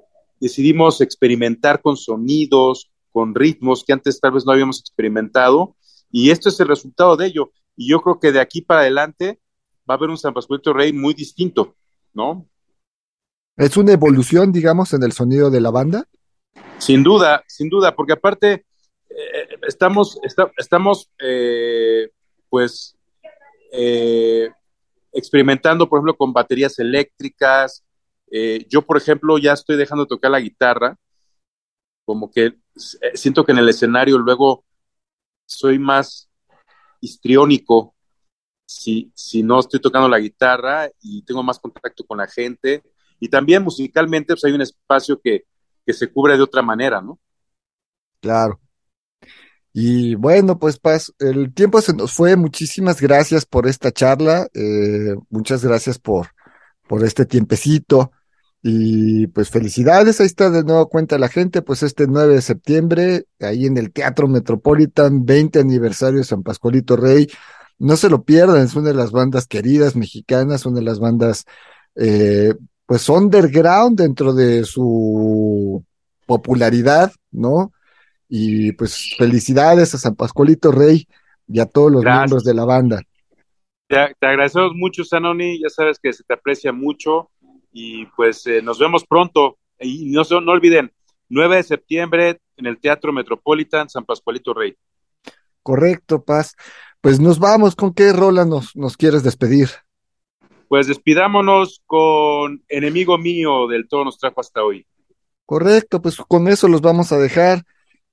decidimos 0.45 1.01
experimentar 1.01 1.81
con 1.81 1.97
sonidos, 1.97 2.91
con 3.11 3.33
ritmos 3.33 3.83
que 3.83 3.93
antes 3.93 4.19
tal 4.19 4.33
vez 4.33 4.45
no 4.45 4.51
habíamos 4.51 4.79
experimentado. 4.79 5.75
Y 6.11 6.29
esto 6.29 6.49
es 6.49 6.59
el 6.59 6.67
resultado 6.67 7.17
de 7.17 7.25
ello. 7.25 7.51
Y 7.75 7.89
yo 7.89 7.99
creo 8.01 8.19
que 8.19 8.31
de 8.31 8.39
aquí 8.39 8.61
para 8.61 8.81
adelante 8.81 9.39
va 9.89 9.95
a 9.95 9.97
haber 9.97 10.11
un 10.11 10.19
San 10.19 10.35
Pascualito 10.35 10.71
Rey 10.71 10.93
muy 10.93 11.15
distinto, 11.15 11.75
¿no? 12.13 12.47
Es 13.57 13.75
una 13.75 13.93
evolución, 13.93 14.51
digamos, 14.51 14.93
en 14.93 15.01
el 15.01 15.13
sonido 15.13 15.49
de 15.49 15.61
la 15.61 15.71
banda. 15.71 16.07
Sin 16.77 17.01
duda, 17.01 17.43
sin 17.47 17.67
duda, 17.67 17.95
porque 17.95 18.13
aparte 18.13 18.65
eh, 19.09 19.47
estamos, 19.67 20.19
está, 20.21 20.51
estamos 20.57 21.09
eh, 21.23 22.11
pues, 22.49 22.95
eh, 23.71 24.51
experimentando, 25.11 25.89
por 25.89 25.97
ejemplo, 25.97 26.15
con 26.15 26.33
baterías 26.33 26.77
eléctricas. 26.77 27.83
Eh, 28.37 28.67
yo, 28.69 28.81
por 28.81 28.97
ejemplo, 28.97 29.37
ya 29.37 29.53
estoy 29.53 29.77
dejando 29.77 30.03
de 30.03 30.09
tocar 30.09 30.29
la 30.29 30.41
guitarra, 30.41 30.97
como 32.03 32.29
que 32.29 32.47
eh, 32.47 33.11
siento 33.13 33.45
que 33.45 33.53
en 33.53 33.59
el 33.59 33.69
escenario 33.69 34.17
luego 34.17 34.65
soy 35.45 35.79
más 35.79 36.29
histriónico 36.99 37.95
si, 38.65 39.09
si 39.15 39.41
no 39.41 39.61
estoy 39.61 39.79
tocando 39.79 40.09
la 40.09 40.19
guitarra 40.19 40.89
y 41.01 41.21
tengo 41.21 41.43
más 41.43 41.59
contacto 41.59 42.05
con 42.05 42.17
la 42.17 42.27
gente. 42.27 42.83
Y 43.21 43.29
también 43.29 43.63
musicalmente 43.63 44.33
pues 44.33 44.43
hay 44.43 44.51
un 44.51 44.63
espacio 44.63 45.17
que, 45.21 45.45
que 45.85 45.93
se 45.93 46.11
cubre 46.11 46.35
de 46.35 46.43
otra 46.43 46.61
manera, 46.61 47.01
¿no? 47.01 47.17
Claro. 48.19 48.59
Y 49.71 50.15
bueno, 50.15 50.59
pues 50.59 50.77
Paz, 50.77 51.13
el 51.19 51.53
tiempo 51.53 51.79
se 51.79 51.93
nos 51.93 52.11
fue. 52.11 52.35
Muchísimas 52.35 52.99
gracias 52.99 53.45
por 53.45 53.65
esta 53.65 53.93
charla. 53.93 54.49
eh, 54.53 55.15
muchas 55.29 55.63
gracias 55.63 55.99
por, 55.99 56.27
por 56.85 57.01
este 57.05 57.25
tiempecito. 57.25 58.11
Y 58.67 59.27
pues 59.27 59.51
felicidades, 59.51 60.19
ahí 60.19 60.25
está 60.25 60.49
de 60.49 60.63
nuevo 60.63 60.89
cuenta 60.89 61.19
la 61.19 61.27
gente, 61.27 61.61
pues 61.61 61.83
este 61.83 62.07
9 62.07 62.33
de 62.33 62.41
septiembre, 62.41 63.25
ahí 63.39 63.67
en 63.67 63.77
el 63.77 63.91
Teatro 63.93 64.27
Metropolitan, 64.27 65.23
20 65.23 65.59
aniversario 65.59 66.17
de 66.17 66.23
San 66.23 66.41
Pascualito 66.41 66.95
Rey. 66.97 67.27
No 67.77 67.95
se 67.95 68.09
lo 68.09 68.23
pierdan, 68.23 68.63
es 68.63 68.75
una 68.75 68.89
de 68.89 68.95
las 68.95 69.11
bandas 69.11 69.45
queridas 69.45 69.95
mexicanas, 69.95 70.65
una 70.65 70.79
de 70.79 70.85
las 70.85 70.99
bandas 70.99 71.45
eh, 71.95 72.55
pues 72.87 73.07
underground 73.07 73.99
dentro 73.99 74.33
de 74.33 74.63
su 74.63 75.85
popularidad, 76.25 77.11
¿no? 77.29 77.71
Y 78.27 78.71
pues 78.71 79.13
felicidades 79.15 79.93
a 79.93 79.99
San 79.99 80.15
Pascualito 80.15 80.71
Rey 80.71 81.07
y 81.47 81.59
a 81.59 81.67
todos 81.67 81.91
los 81.91 82.01
Gracias. 82.01 82.19
miembros 82.19 82.43
de 82.43 82.53
la 82.55 82.65
banda. 82.65 83.03
Te, 83.87 84.15
te 84.19 84.25
agradecemos 84.25 84.71
mucho, 84.73 85.03
Sanoni, 85.03 85.61
ya 85.61 85.69
sabes 85.69 85.99
que 85.99 86.11
se 86.11 86.23
te 86.23 86.33
aprecia 86.33 86.73
mucho 86.73 87.29
y 87.77 88.05
pues 88.05 88.47
eh, 88.47 88.61
nos 88.61 88.79
vemos 88.79 89.03
pronto. 89.03 89.57
Y 89.81 90.09
no, 90.11 90.23
no 90.39 90.51
olviden, 90.53 90.93
9 91.27 91.57
de 91.57 91.63
septiembre 91.63 92.39
en 92.55 92.67
el 92.67 92.79
Teatro 92.79 93.11
Metropolitan 93.11 93.89
San 93.89 94.05
Pascualito 94.05 94.53
Rey. 94.53 94.77
Correcto, 95.61 96.23
Paz. 96.23 96.55
Pues 97.01 97.19
nos 97.19 97.37
vamos, 97.37 97.75
¿con 97.75 97.93
qué 97.93 98.13
rola 98.13 98.45
nos, 98.45 98.77
nos 98.77 98.95
quieres 98.95 99.23
despedir? 99.23 99.69
Pues 100.69 100.87
despidámonos 100.87 101.81
con 101.85 102.63
Enemigo 102.69 103.17
mío 103.17 103.67
del 103.67 103.89
todo 103.89 104.05
nos 104.05 104.17
trajo 104.19 104.39
hasta 104.39 104.63
hoy. 104.63 104.87
Correcto, 105.45 106.01
pues 106.01 106.15
con 106.15 106.47
eso 106.47 106.69
los 106.69 106.79
vamos 106.79 107.11
a 107.11 107.17
dejar 107.17 107.65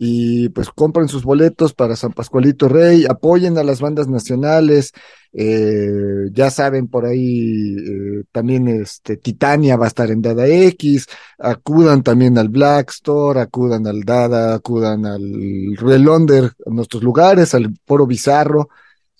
y 0.04 0.48
pues 0.48 0.68
compren 0.70 1.06
sus 1.06 1.22
boletos 1.22 1.74
para 1.74 1.94
San 1.94 2.12
Pascualito 2.12 2.68
Rey, 2.68 3.06
apoyen 3.08 3.56
a 3.56 3.62
las 3.62 3.80
bandas 3.80 4.08
nacionales, 4.08 4.90
eh, 5.32 6.28
ya 6.32 6.50
saben 6.50 6.88
por 6.88 7.06
ahí 7.06 7.76
eh, 7.76 8.24
también 8.32 8.66
este 8.66 9.16
Titania 9.16 9.76
va 9.76 9.84
a 9.84 9.88
estar 9.88 10.10
en 10.10 10.20
Dada 10.20 10.48
X, 10.48 11.06
acudan 11.38 12.02
también 12.02 12.36
al 12.36 12.48
Black 12.48 12.90
Store, 12.90 13.38
acudan 13.38 13.86
al 13.86 14.00
Dada, 14.00 14.54
acudan 14.54 15.06
al 15.06 15.76
Relonder, 15.76 16.50
a 16.66 16.70
nuestros 16.70 17.04
lugares, 17.04 17.54
al 17.54 17.72
Foro 17.86 18.04
Bizarro, 18.04 18.70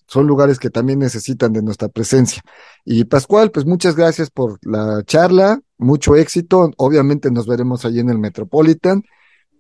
son 0.09 0.27
lugares 0.27 0.59
que 0.59 0.71
también 0.71 0.99
necesitan 0.99 1.53
de 1.53 1.63
nuestra 1.63 1.91
presencia. 1.91 2.43
Y 2.85 3.05
Pascual, 3.05 3.53
pues 3.53 3.67
muchas 3.67 3.95
gracias 3.95 4.31
por 4.31 4.59
la 4.63 5.05
charla, 5.05 5.61
mucho 5.79 6.17
éxito, 6.17 6.73
obviamente 6.77 7.31
nos 7.31 7.47
veremos 7.47 7.85
allí 7.85 8.01
en 8.01 8.11
el 8.11 8.19
Metropolitan 8.19 9.05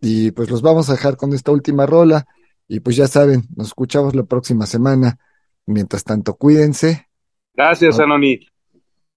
y 0.03 0.33
pues 0.33 0.51
los 0.51 0.61
vamos 0.63 0.91
a 0.91 0.95
dejar 0.95 1.17
con 1.17 1.33
esta 1.33 1.53
última 1.53 1.87
rola 1.87 2.27
y 2.67 2.81
pues 2.81 2.97
ya 2.97 3.07
saben, 3.07 3.45
nos 3.55 3.69
escuchamos 3.69 4.17
la 4.17 4.25
próxima 4.25 4.67
semana. 4.67 5.19
Mientras 5.65 6.03
tanto, 6.03 6.35
cuídense. 6.35 7.09
Gracias, 7.55 8.01
Anoni. 8.01 8.41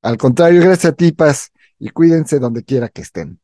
Al 0.03 0.17
contrario, 0.17 0.61
gracias 0.61 0.93
a 0.93 0.95
ti, 0.95 1.11
Paz, 1.11 1.51
y 1.79 1.89
cuídense 1.89 2.37
donde 2.37 2.63
quiera 2.63 2.89
que 2.89 3.01
estén. 3.01 3.39